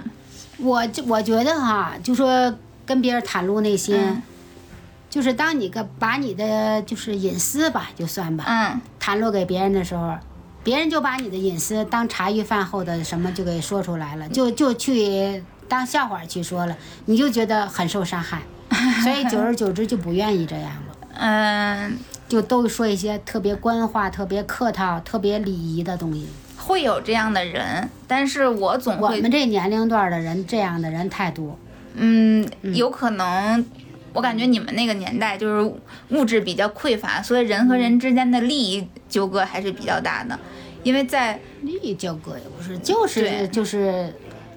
[0.59, 2.55] 我就我觉得哈，就说
[2.87, 4.23] 跟别人袒露内心，嗯
[5.11, 10.17] 就是当你个把你的就是隐私吧，就算吧，嗯袒露给别人的时候，
[10.65, 18.41] 别人就把你的隐私当茶余饭后的什么就给说出来了，就就去当笑话去说了，你就觉得很受伤害，
[19.03, 20.97] 所以久而久之就不愿意这样了。
[21.15, 21.99] 嗯。
[22.31, 26.29] 就都说一些特别官话、特别客套、特别礼仪的东西。
[26.57, 31.59] 会有这样的人，但是我总会我们这年龄段的人，这样的人太多。
[31.95, 33.67] 嗯，有可能，
[34.13, 35.73] 我感觉你们那个年代就是
[36.11, 40.39] 物质比较匮乏，所以人和人之间的利益纠葛还是比较大的。
[40.83, 44.15] 因为在利益纠葛也不是，就是就是，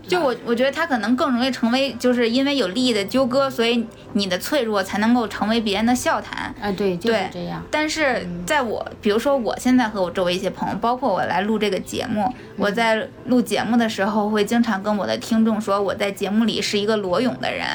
[0.07, 6.55] 就我我觉得他可能更容易成为，就是因为有利益的纠葛，所以你的脆弱才能够成为别人的笑谈。
[6.61, 7.61] 啊，对，就是对这样。
[7.69, 17.67] 但是在我，比如说我现在和我周围一些朋友，包括我来录这个节目，我在录节目的时候，会经常跟我的听众说，我在节目里是一个裸泳的人，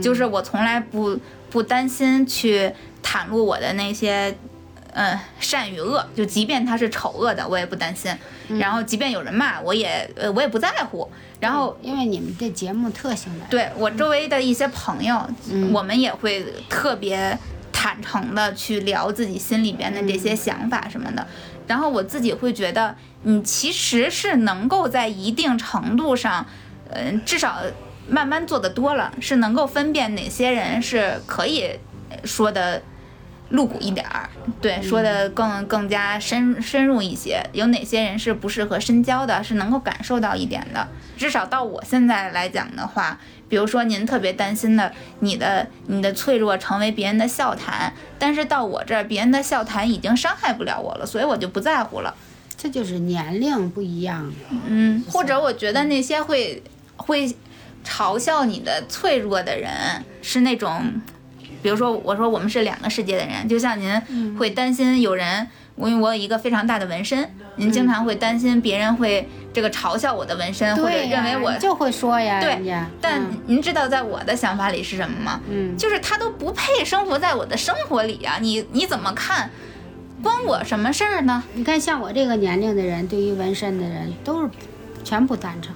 [0.00, 1.18] 就是我从来不
[1.50, 2.72] 不担心去
[3.02, 4.34] 袒露我的那些。
[4.94, 8.14] 嗯，善与恶，就即便他是丑恶的，我也不担心。
[8.60, 11.10] 然后，即便有人骂，我也呃，我也不在乎。
[11.40, 15.26] 然后，因为你们这节目特性的，对我周围的一些朋友，
[15.72, 17.38] 我们也会特别
[17.72, 21.26] 坦诚的去聊自己心里边的这些想法什么的。
[21.66, 26.44] 然后我自己会觉得，你其实是能够在一定程度上，
[26.90, 27.62] 嗯、至少
[28.12, 31.78] 慢慢做的多了，是能够分辨哪些人是可以
[32.10, 32.82] 呃说的。
[33.52, 34.30] 露骨一点儿，
[34.62, 37.44] 对，说的更更加深深入一些。
[37.52, 40.88] 有哪些人是不适合深交的，是能够感受到一点的。
[41.18, 44.90] 至少到我现在来讲的话，比如说您特别担心的，
[45.20, 52.14] 你的你的脆弱成为别人的笑谈，但是到我这儿，别人的笑谈已经伤害不了我了，所以我就不在乎了。
[52.56, 54.32] 这就是年龄不一样。
[54.66, 56.62] 嗯，或者我觉得那些会
[56.96, 57.30] 会
[57.84, 59.70] 嘲笑你的脆弱的人，
[60.22, 60.82] 是那种，
[61.62, 72.58] 比如说我说我们是两个世界的人，就像您会担心有人，因为我有一个非常大的纹身，您经常会担心别人会这个嘲笑我的纹身，或者认为我就会说呀，对。
[73.00, 75.40] 但嗯您知道，在我的想法里是什么吗？
[75.50, 79.50] 嗯，就是他都不配生活在我的生活里啊、你你怎么看？
[80.22, 81.42] 关我什么事儿呢？
[81.54, 84.48] 你看像我这个年龄的人，对于纹身的人都是
[85.02, 85.74] 全不赞成。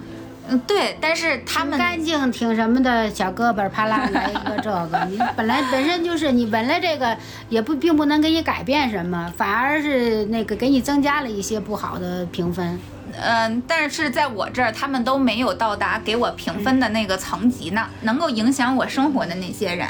[0.49, 7.15] 嗯，对，但是他们干净挺什么的，小胳膊儿啪啦来一个这个， 你本来本身就是你纹了这个，
[7.49, 12.79] 也不并不能给你改变什么，反而是那个给你增加了一些不好的评分。
[13.19, 17.87] 嗯，但是在我这儿，他们都没有到达给我评分的那个层级呢。
[18.01, 19.87] 能够影响我生活的那些人，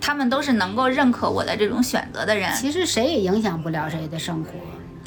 [0.00, 2.52] 他们都是能够认可我的这种选择的人。
[2.54, 4.50] 其实谁也影响不了谁的生活，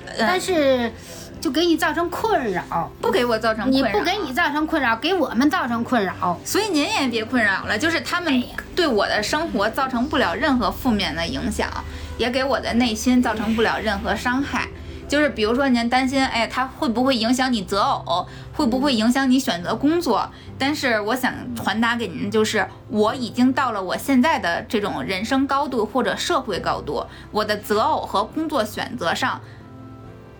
[0.05, 0.91] 呃但是
[1.39, 2.91] 就给你造成困扰。
[3.01, 6.39] 不给我造成你困扰，不给你造成困扰，给我们造成困扰。
[6.43, 7.77] 所以您也别困扰了。
[7.77, 8.43] 就是他们
[8.75, 11.69] 对我的生活造成不了任何负面的影响，
[12.17, 14.67] 也给我的内心造成不了任何伤害。
[15.07, 20.29] 就是比如说您担心，哎，他会不会影响你择偶，会不会影响你选择工作？
[20.59, 29.39] 但是我想传达给您，就是我已经到了我现在的这种人生高度或者社会高度，我的择偶和工作选择上，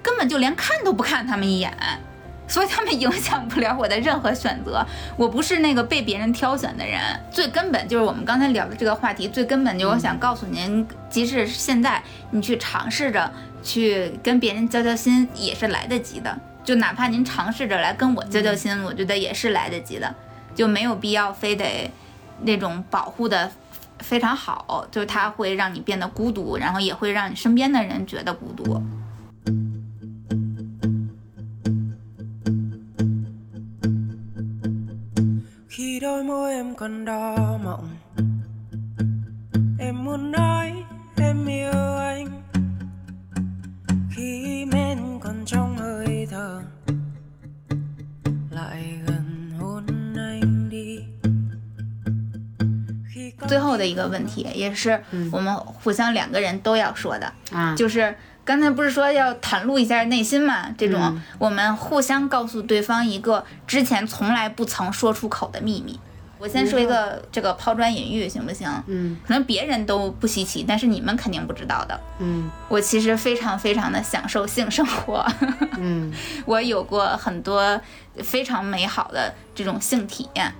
[0.08, 1.78] 根本就连看都不看他们一眼。
[2.50, 4.82] 所以他们影响不了我的任何选择，
[5.18, 6.98] 我不是那个被别人挑选的人。
[7.30, 12.02] 最根本就是我们刚才聊的这个话题，最根本就我想告诉您，即使现在
[12.32, 13.30] 你去尝试着
[13.62, 16.40] 去跟别人交交心，也是来得及的。
[16.64, 20.16] 就哪怕您尝试着来跟我交交心，我觉得也是来得及的，
[20.56, 21.92] 就没有必要非得
[22.44, 23.52] 那种保护的
[24.00, 28.82] 非常好，就是它会让你变得孤独，然后也会让你身边的人觉得孤独。
[53.48, 55.02] 最后的一个问题，也是
[55.32, 58.14] 我们互相两个人都要说的啊，就是
[58.48, 60.74] 刚才不是说要袒露一下内心嘛？
[60.78, 66.00] 这种我们互相告诉对方一个之前从来不曾说出口的秘密。
[66.40, 68.70] 我先说一个这个抛砖引玉，行不行？
[68.86, 72.00] 嗯，可能别人都不稀奇，但是你们肯定不知道的。
[72.20, 75.26] 嗯，我其实非常非常的享受性生活。
[75.78, 76.14] 嗯，
[76.46, 77.82] 我有过很多
[78.24, 80.54] 非常美好的这种性体验。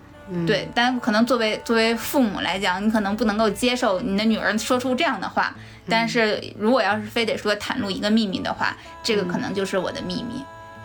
[0.46, 5.56] 对，但可能作为作为父母来讲，你可能不能够接受你的女儿说出这样的话。
[5.90, 10.44] 但是如果要是非得说袒露一个秘密的话，这个可能就是我的秘密。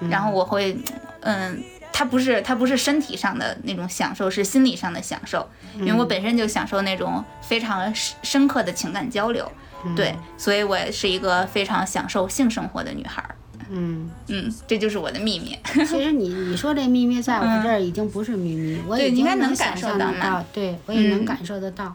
[0.09, 0.77] 然后我会，
[1.21, 1.63] 嗯，
[1.93, 5.49] 它不是它不是身体上的那种享受，是心理上的享受。
[5.75, 9.51] 因为我本身就享受那种非常深深刻的情感交流。
[9.97, 13.25] 对，所以我是一个非常享受性生活的女孩。
[13.73, 15.59] 嗯嗯，这就是我的秘密。
[15.87, 21.95] 其实你你说这秘密在我这儿已经不是秘密，我已经能感受到，对我也能感受得到。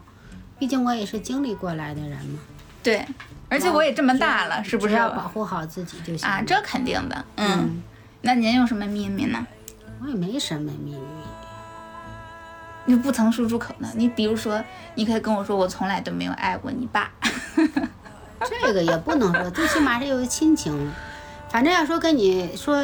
[0.58, 2.38] 毕竟我也是经历过来的人嘛。
[2.82, 3.06] 对，
[3.48, 4.94] 而且我也这么大了，是不是？
[4.94, 7.24] 要保护好自己就行啊，这肯定的。
[7.36, 7.80] 嗯，
[8.22, 9.46] 那您有什么秘密呢？
[10.02, 10.98] 我也没什么秘密。
[12.86, 13.88] 你不曾说出口呢？
[13.94, 14.62] 你比如说，
[14.94, 17.10] 你可以跟我说，我从来都没有爱过你爸。
[18.64, 20.90] 这个也不能说，最起码是有亲情。
[21.50, 22.82] 反正要说跟你说，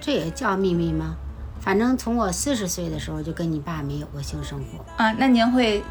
[0.00, 1.16] 这也叫秘密吗？
[1.60, 5.12] 反正从我四十岁的时候就跟你爸没有过性生活啊。
[5.12, 5.82] 那您会，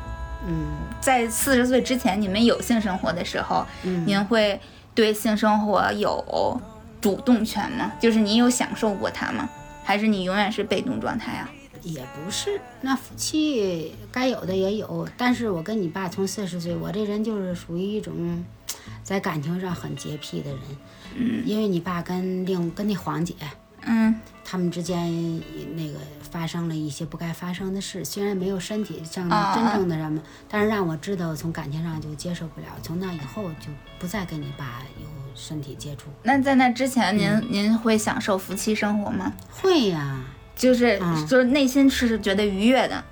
[0.46, 0.66] 嗯，
[1.00, 4.60] 在四十岁之前你们有性生活的时候，您会
[4.94, 6.60] 对性生活有
[7.00, 7.92] 主动权吗？
[8.00, 9.48] 就是你有享受过它吗？
[9.84, 11.50] 还是你永远是被动状态啊？
[11.84, 15.08] 也不是，那夫妻该有的也有。
[15.18, 18.44] 但是我跟你爸从四十岁，我这人就是属于一种
[19.04, 20.60] 在感情上很洁癖的人。
[21.16, 23.36] 嗯，因为你爸跟另跟那黄姐，
[23.82, 25.12] 嗯，他们之间
[25.76, 26.00] 那个
[26.30, 32.68] 发生了一些不该发生的事，虽然没有身体上真正的什么，但是让我知道从感情上就接受不了。
[32.82, 33.68] 从那以后就
[34.00, 36.10] 不再跟你爸有身体接触。
[36.24, 39.34] 那在那之前，您您会享受夫妻生活吗？
[39.50, 40.22] 会呀，
[40.56, 43.04] 就是就是内心是觉得愉悦的。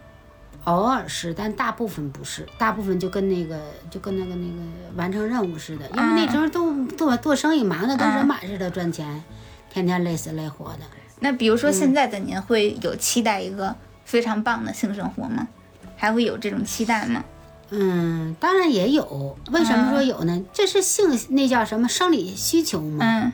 [0.65, 4.53] 偶尔是，但大部分不是，大部分就跟那个就跟那个那个
[4.95, 9.23] 完成任务似的，因为那时候都做做生意忙的跟人马似的赚钱，
[9.71, 10.79] 天天累死累活的。
[11.19, 15.47] 那比如说现在的您会有期待一个非常棒的性生活吗？
[15.95, 17.23] 还会有这种期待吗？
[17.71, 19.37] 嗯，当然也有。
[19.51, 20.43] 为什么说有呢？
[20.53, 22.99] 这是性那叫什么生理需求嘛。
[23.05, 23.31] 嗯。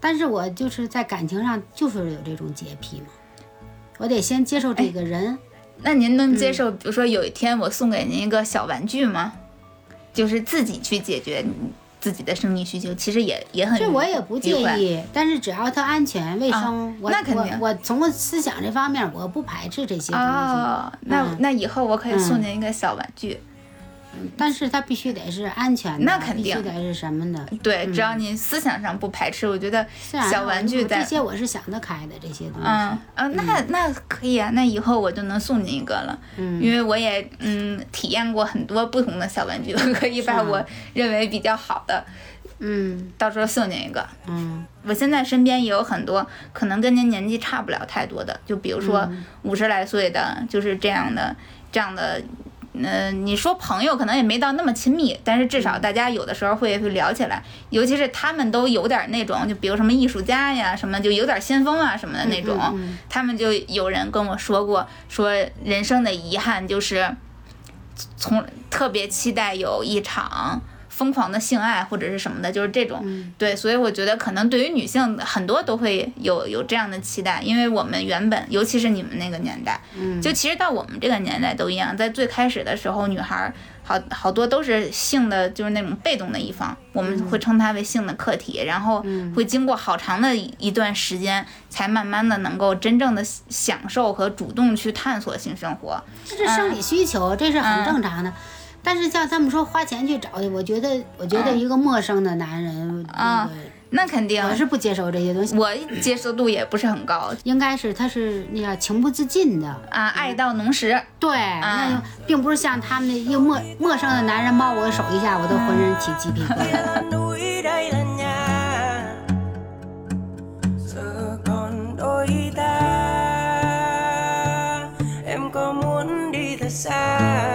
[0.00, 3.06] 但是我就是在感情上就是有这种洁癖嘛，
[3.96, 5.38] 我得先接受这个人。
[5.84, 9.34] 那您能接受，比如说有一天我送给您一个小玩具吗？
[10.12, 11.44] 就是自己去解决
[12.00, 17.58] 自己的生理需求，其实也也很这我也不介意，但是只要它安全卫生，那肯定。
[17.60, 20.26] 我从思想这方面我不排斥这些东西。
[20.26, 23.40] 哦，那那以后我可以送您一个小玩具。
[24.36, 27.46] 但是它必须得是安全的，那肯定必须得是什么的。
[27.62, 29.86] 对，只要你思想上不排斥，我觉得
[30.30, 32.66] 小玩具这些我是想得开的这些东西。
[32.66, 36.18] 嗯嗯，那那可以啊，那以后我就能送你一个了。
[36.36, 42.04] 嗯，因为我也嗯体验过很多不同的小玩具，我可以把我认为比较好的，
[42.58, 44.06] 嗯，到时候送您一个。
[44.26, 49.08] 嗯，我现在身边也有很多可能跟您年纪差不了太多的，就比如说
[49.42, 51.34] 五十来岁的，就是这样的
[51.70, 52.20] 这样的。
[52.76, 62.58] 嗯，你说朋友可能也没到那么亲密，但是至少大家有的时候会会聊起来，尤其是他们都有点那种，就比如什么艺术家呀，什么就有点先锋啊什么的那种，
[63.08, 65.30] 他们就有人跟我说过，说
[65.62, 67.14] 人生的遗憾就是
[68.16, 70.60] 从特别期待有一场
[70.94, 73.00] 疯狂的性爱或者是什么的，就是这种。
[73.02, 96.02] 嗯对，所以我觉得可能对于女性很多都会有有这样的期待，因为我们原本，尤其是你们那个年代，嗯，就其实到我们这个年代都一样，在最开始的时候，女孩儿好好多都是性的，就是那种被动的一方，我们会称它为性的客体，然后会经过好长的一一段时间，才慢慢的能够真正的享受和主动去探索性生活。
[96.24, 98.32] 这是生理需求，这是很正常的。
[98.84, 103.60] 但是像他们说花钱去找的，我觉得，我觉得一个陌生的男人，啊那个
[103.90, 105.56] 那肯定，我是不接受这些东西。
[105.56, 111.00] 我接受度也不是很高应该是他是那个情不自禁的，啊，爱到浓时。
[111.18, 117.24] 对，那就并不是像他们那一个陌陌生的男人摸我手一下，我都浑身起鸡皮疙瘩。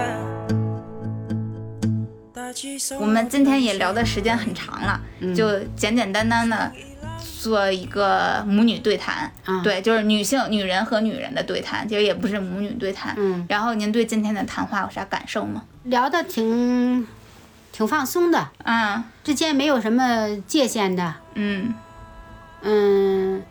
[2.98, 5.00] 我们今天也聊的时间很长了，
[5.34, 6.72] 就简简单单的
[7.40, 13.14] 做一个母女对谈，啊对，就是女性、女人和女人的对谈，其实也不是母女对谈。
[13.16, 15.64] 嗯然后您对今天的谈话有啥感受吗？
[15.84, 17.06] 聊的挺
[17.72, 21.14] 挺放松的，嗯，之间没有什么界限的。
[21.34, 21.74] 嗯
[22.62, 23.42] 嗯，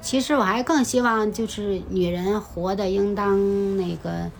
[0.00, 4.30] 其实我还更希望就是女人活的应当那个，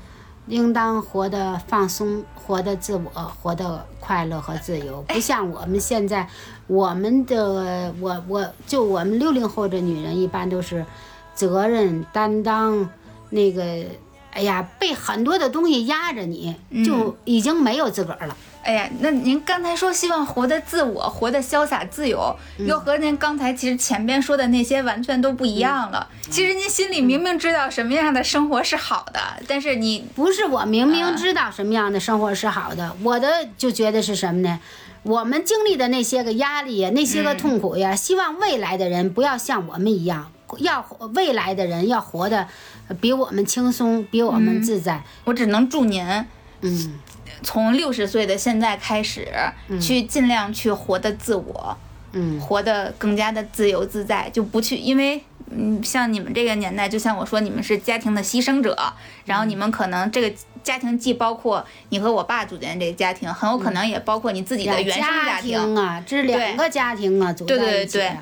[0.47, 6.29] 应当活得放松，活得自我，活得快乐和自由，不像我们现在，
[6.67, 10.85] 我们的我我就我们六零后的女人一般都是
[11.35, 12.89] 责任担当，
[13.31, 13.63] 那个
[14.33, 18.37] 哎呀被很多的东西压着你，就已经没有自个儿了。
[18.63, 26.09] 哎呀，那您刚才说希望活得自我，活得潇洒自由，又和您刚才其实前边说的那些完全都不一样了。
[26.31, 34.61] 其实您心里明明知道什么样的生活是好的，但是你不是我明明知道什么样的生活是好的，我的就觉得是什么呢？
[35.03, 42.47] 我们经历的那些个压力呀，那些个痛苦呀，希望未来的人不要像我们一样，要未来的人要活得
[43.01, 45.03] 比我们轻松，比我们自在。
[45.25, 46.07] 我只能祝您
[46.61, 46.93] 嗯，
[47.43, 49.29] 从六十岁的现在开始，
[49.81, 51.77] 去尽量去活得自我，
[52.13, 52.41] 嗯。
[52.41, 55.23] 活得更加的自由自在，就不去因为。
[55.55, 58.75] 嗯，像你们这个年代，就像我说，你们是家庭的牺牲者，
[59.27, 60.33] 然后你们可能这个
[60.65, 68.17] 家庭既包括你和我爸组建这个家庭，很有可能也包括你自己的原生家庭，啊，这是两个家庭啊，组对对对的。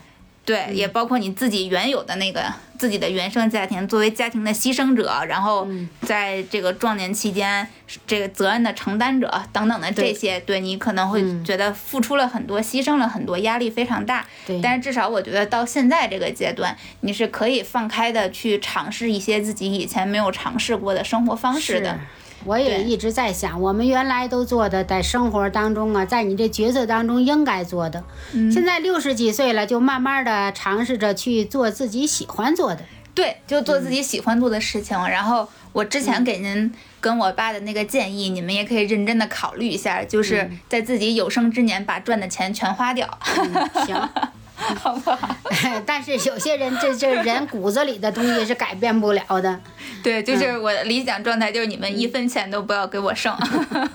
[0.45, 5.69] 对，也包括你自己原有的那个自己的原生家庭，作为家庭的牺牲者，然后
[6.01, 7.69] 在这个壮年期间，
[8.07, 14.25] 这个责任的承担者等等的这些，对你可能会觉得付出了很多，牺牲了很多，压力非常大。
[14.47, 22.01] 对但是至少我觉得到现在这个阶段，你是可以放开的去尝试一些自己以前没有尝试过的生活方式的。
[22.45, 28.51] 我也一直在想，我们原来都做的，在生活当中啊，在你这角色当中应该做的，嗯。
[28.51, 32.81] 现在六十几岁了，就慢慢的尝试着去做自己喜欢做的。
[33.13, 34.97] 对，就做自己喜欢做的事情。
[35.09, 44.09] 然后我之前给您跟我爸的那个建议，你们也可以认真的考虑一下，就是在自己有生之年把赚的钱全花掉，嗯、行，
[44.79, 45.37] 好不好？
[45.87, 49.61] 但是有些人这这人骨子里的东西是改变不了的。
[50.03, 53.35] 对，就是我的理想状态，就是你们一分钱都不要给我剩，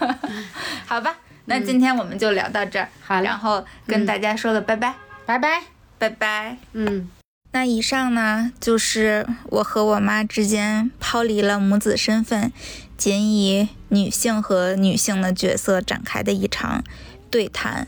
[0.85, 1.15] 好吧？
[1.45, 4.95] 那今天我们就聊到这儿，好嘞然后跟大家说了拜拜，
[5.25, 5.61] 拜拜。
[5.97, 6.57] 拜拜。
[6.73, 7.09] 嗯。
[7.51, 12.51] 那以上呢，就是我和我妈之间抛离了母子身份，
[12.97, 16.83] 仅以女性和女性的角色展开的一场
[17.31, 17.87] 对谈。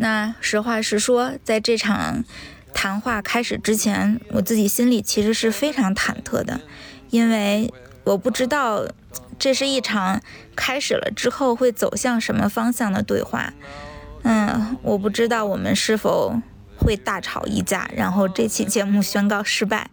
[0.00, 2.24] 那实话实说，在这场
[2.72, 6.58] 谈话开始之前，我自己心里其实是非常忐忑的，
[7.10, 7.70] 因为
[8.04, 8.86] 我不知道
[9.38, 10.22] 这是一场
[10.56, 13.52] 开始了之后会走向什么方向的对话。
[14.22, 16.34] 嗯，我不知道我们是否
[16.78, 19.90] 会大吵一架，然后这期节目宣告失败。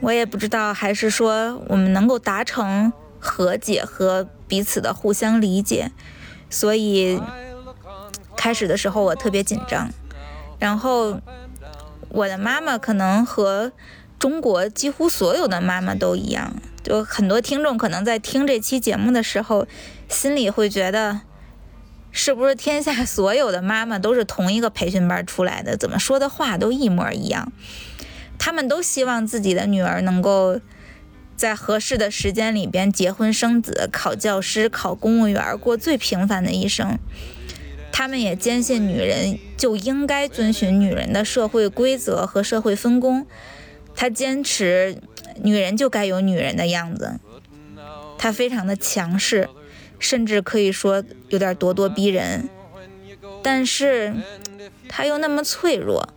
[0.00, 5.92] 我也不知道，还是说我们能够达成和解和彼此的互相理解。
[6.50, 7.20] 所以
[8.36, 9.90] 开始的时候我特别紧张，
[10.58, 11.20] 然后
[12.08, 13.72] 我的妈妈可能和
[14.18, 19.66] 中国几乎所有的妈妈都一样，就很多听众可能在听这期节目的时候，
[20.08, 21.22] 心里会觉得。
[22.18, 25.76] 是不是天下所有的妈妈都是同一个培训班出来的？
[25.76, 27.52] 怎么说的话都一模一样？
[28.38, 30.58] 他们都希望自己的女儿能够
[31.36, 36.98] 在合适的时间里边结婚生子、考教师、考公务员，过最平凡的一生。
[37.96, 43.26] 他们也坚信女人就应该遵循女人的社会规则和社会分工。
[43.94, 44.98] 他坚持
[45.42, 47.18] 女人就该有女人的样子。
[48.18, 49.48] 他非常的强势。
[49.98, 52.50] 甚至可以说有点咄咄逼人，
[53.42, 54.14] 但是
[54.90, 56.10] 他又那么脆弱，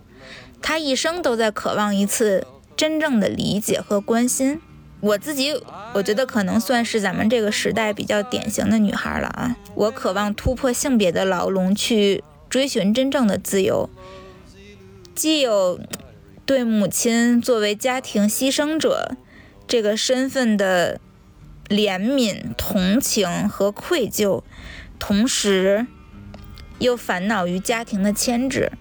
[0.62, 2.46] 他一生都在渴望一次
[2.76, 4.60] 真正的理解和关心。
[5.02, 5.54] 我自己，
[5.94, 9.56] 我觉得可能算是咱们这个时代比较典型的女孩了啊。
[9.74, 13.90] 我渴望突破性别的牢笼，去追寻真正的自由，
[15.16, 15.80] 既有
[16.46, 19.16] 对母亲作为家庭牺牲者
[19.68, 21.00] 这个身份的
[21.70, 24.44] 怜悯、同情和愧疚，
[25.00, 25.88] 同时
[26.80, 28.74] 又烦恼于家庭的牵制。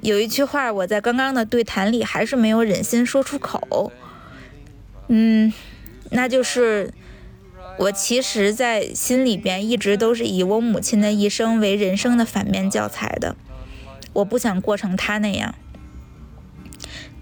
[0.00, 3.92] 有一句话，我在刚刚的对谈里还是没有忍心说出口。
[5.08, 5.52] 嗯，
[6.10, 6.92] 那就是
[7.78, 13.36] 我其实，在心里边一直都是以我母亲的一生为人生的反面教材的。
[14.14, 15.54] 我不想过成她那样，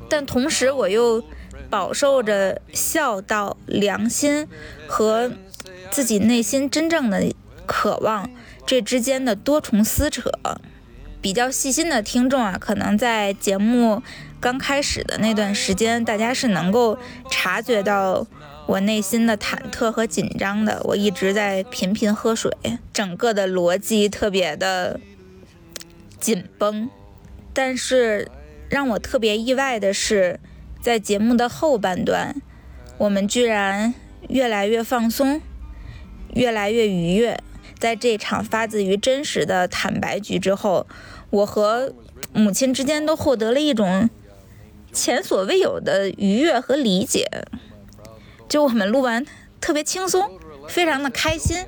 [0.08, 1.24] 但同时我又
[1.68, 4.46] 饱受着孝道、良心
[4.86, 5.32] 和
[5.90, 7.32] 自己内心真正的
[7.66, 8.30] 渴望
[8.64, 10.30] 这之间的多重撕扯。
[11.20, 14.02] 比较细心的听众啊，可能在节目。
[14.44, 16.98] 刚开始的那段时间，大家是能够
[17.30, 18.26] 察觉到
[18.66, 20.82] 我内心的忐忑和紧张的。
[20.84, 22.52] 我一直在频频喝水，
[22.92, 25.00] 整个的逻辑特别的
[26.20, 26.90] 紧绷。
[27.54, 28.30] 但是
[28.68, 30.38] 让我特别意外的是，
[30.82, 32.36] 在节目的后半段，
[32.98, 33.94] 我们居然
[34.28, 35.40] 越来越放松，
[36.34, 37.40] 越来越愉悦。
[37.78, 40.86] 在这场发自于真实的坦白局之后，
[41.30, 41.94] 我和
[42.34, 44.10] 母亲之间都获得了一种。
[44.94, 47.28] 前所未有的愉悦和理解，
[48.48, 49.26] 就我们录完
[49.60, 50.38] 特别轻松，
[50.68, 51.66] 非常的开心，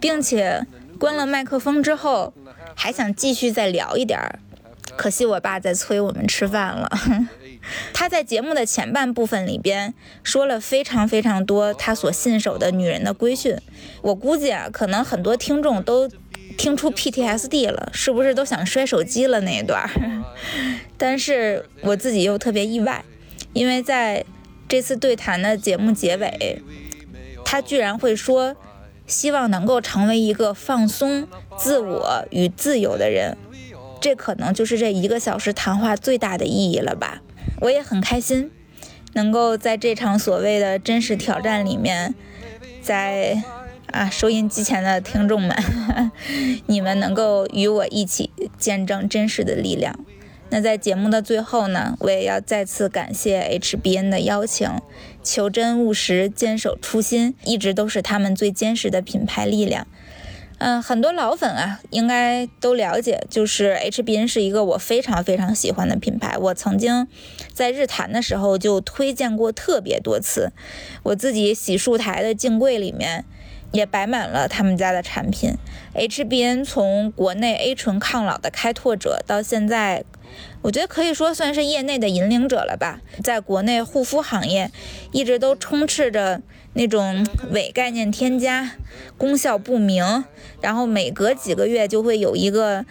[0.00, 0.66] 并且
[0.98, 2.34] 关了麦克风之后
[2.74, 4.40] 还想继续再聊一点儿。
[4.96, 6.90] 可惜我爸在催我们吃饭了。
[7.94, 13.56] 他在节目的前半部分里边说了非常非常多他所信守的女人的规训，
[14.02, 16.10] 我估计啊，可能很多听众都。
[16.56, 19.88] 听出 PTSD 了，是不是都想摔手机了那一段？
[20.96, 23.04] 但是我自己又特别意外，
[23.52, 24.24] 因为在
[24.68, 26.62] 这次对谈的节目结尾，
[27.44, 28.56] 他居然会说
[29.06, 31.28] 希望能够成为一个放松、
[31.58, 33.36] 自我与自由的人，
[34.00, 37.20] 这可能就是这一个小时谈话最大的意义了吧？
[37.60, 38.50] 我也很开心，
[39.12, 42.14] 能够在这场所谓的真实挑战里面，
[42.80, 43.42] 在。
[43.94, 45.56] 啊，收音机前的听众们，
[46.66, 49.96] 你们能够与我一起见证真实的力量。
[50.50, 54.68] 那在节目的最后呢，我也要再次感谢 HBN 的邀请，
[55.22, 59.86] 求真务实，坚守初心，一直都是他们最坚实的品牌力量。
[60.58, 66.36] 嗯，很多老粉啊，应该都了解，就是 HBN 是一个我非常非常喜欢的品牌。
[66.36, 67.06] 我曾经
[67.52, 70.50] 在日坛的时候就推荐过特别多次，
[71.04, 73.24] 我自己洗漱台的镜柜里面。
[73.74, 75.56] 也摆满了他们家的产品。
[75.94, 80.04] HBN 从国内 A 醇抗老的开拓者，到现在，
[80.62, 83.00] 我觉得可以说算是业内的引领者了吧。
[83.22, 84.70] 在国内护肤行业，
[85.10, 86.40] 一直都充斥着
[86.74, 88.76] 那种伪概念添加、
[89.18, 90.24] 功效不明，
[90.60, 92.86] 然后每隔几个月就会有一个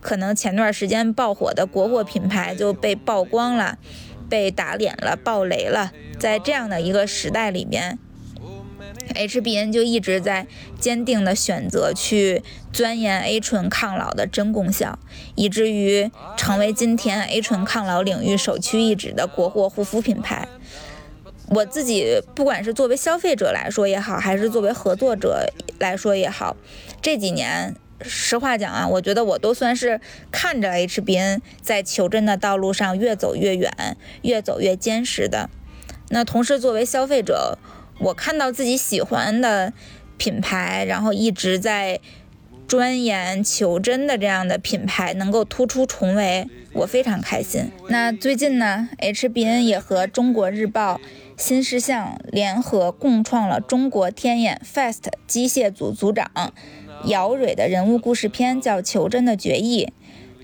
[0.00, 3.78] 可能前段时间爆火的国货品牌就被曝光了、
[4.28, 5.92] 被打脸了、爆雷了。
[6.18, 8.00] 在这样的一个时代里面。
[9.14, 10.46] HBN 就一直在
[10.78, 14.98] 坚定的选择去钻研 A 醇抗老的真功效，
[15.34, 20.48] 以至于成为今天 A 醇抗老领域首屈一指的国货护肤品牌。
[21.50, 25.46] 我自己不管是作为消费者来说也好，还是作为合作者
[25.78, 26.56] 来说也好，
[27.00, 29.98] 这几年实话讲啊，我觉得我都算是
[30.30, 35.48] 看着 HBN 在求真的道路上越走越远，越走越坚实的。
[36.10, 37.58] 那同时作为消费者，
[37.98, 39.72] 我看到自己喜欢的
[40.16, 42.00] 品牌，然后一直在
[42.66, 47.70] 钻研求真的这样的品牌能够突出重围，我非常开心。
[47.88, 51.00] 那最近呢，HBN 也和中国日报
[51.36, 56.52] 新事项联合共创了中国天眼 Fast 机械组组长
[57.04, 59.86] 姚蕊的人物故事片，叫《求真的决议》。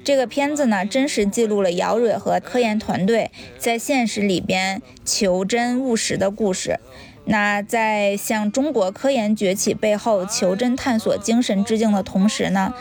[0.02, 6.78] 这个片子呢，真实记录了姚蕊和科研团队在现实里边求真务实的故事。
[7.26, 12.74] 那在向中国科研崛起背后求真探索精神致敬的同时呢，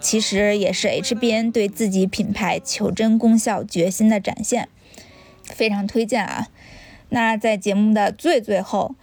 [0.00, 4.68] 其实也是 HBN 对自己品牌求真功效决心的展现，
[5.44, 6.48] 非常推荐啊。
[7.10, 8.94] 那在节目的最最后，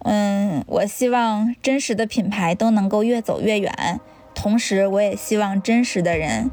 [0.00, 3.98] 嗯，我希望真实的品牌都能够越走越远，
[4.34, 6.50] 同时我也希望真实的人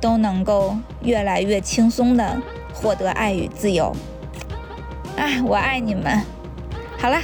[0.00, 2.42] 都能够越来越轻松的
[2.74, 3.94] 获得爱与自由。
[5.16, 6.20] 哎，我爱你们。
[7.00, 7.18] 好了，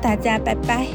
[0.00, 0.86] 大家拜拜。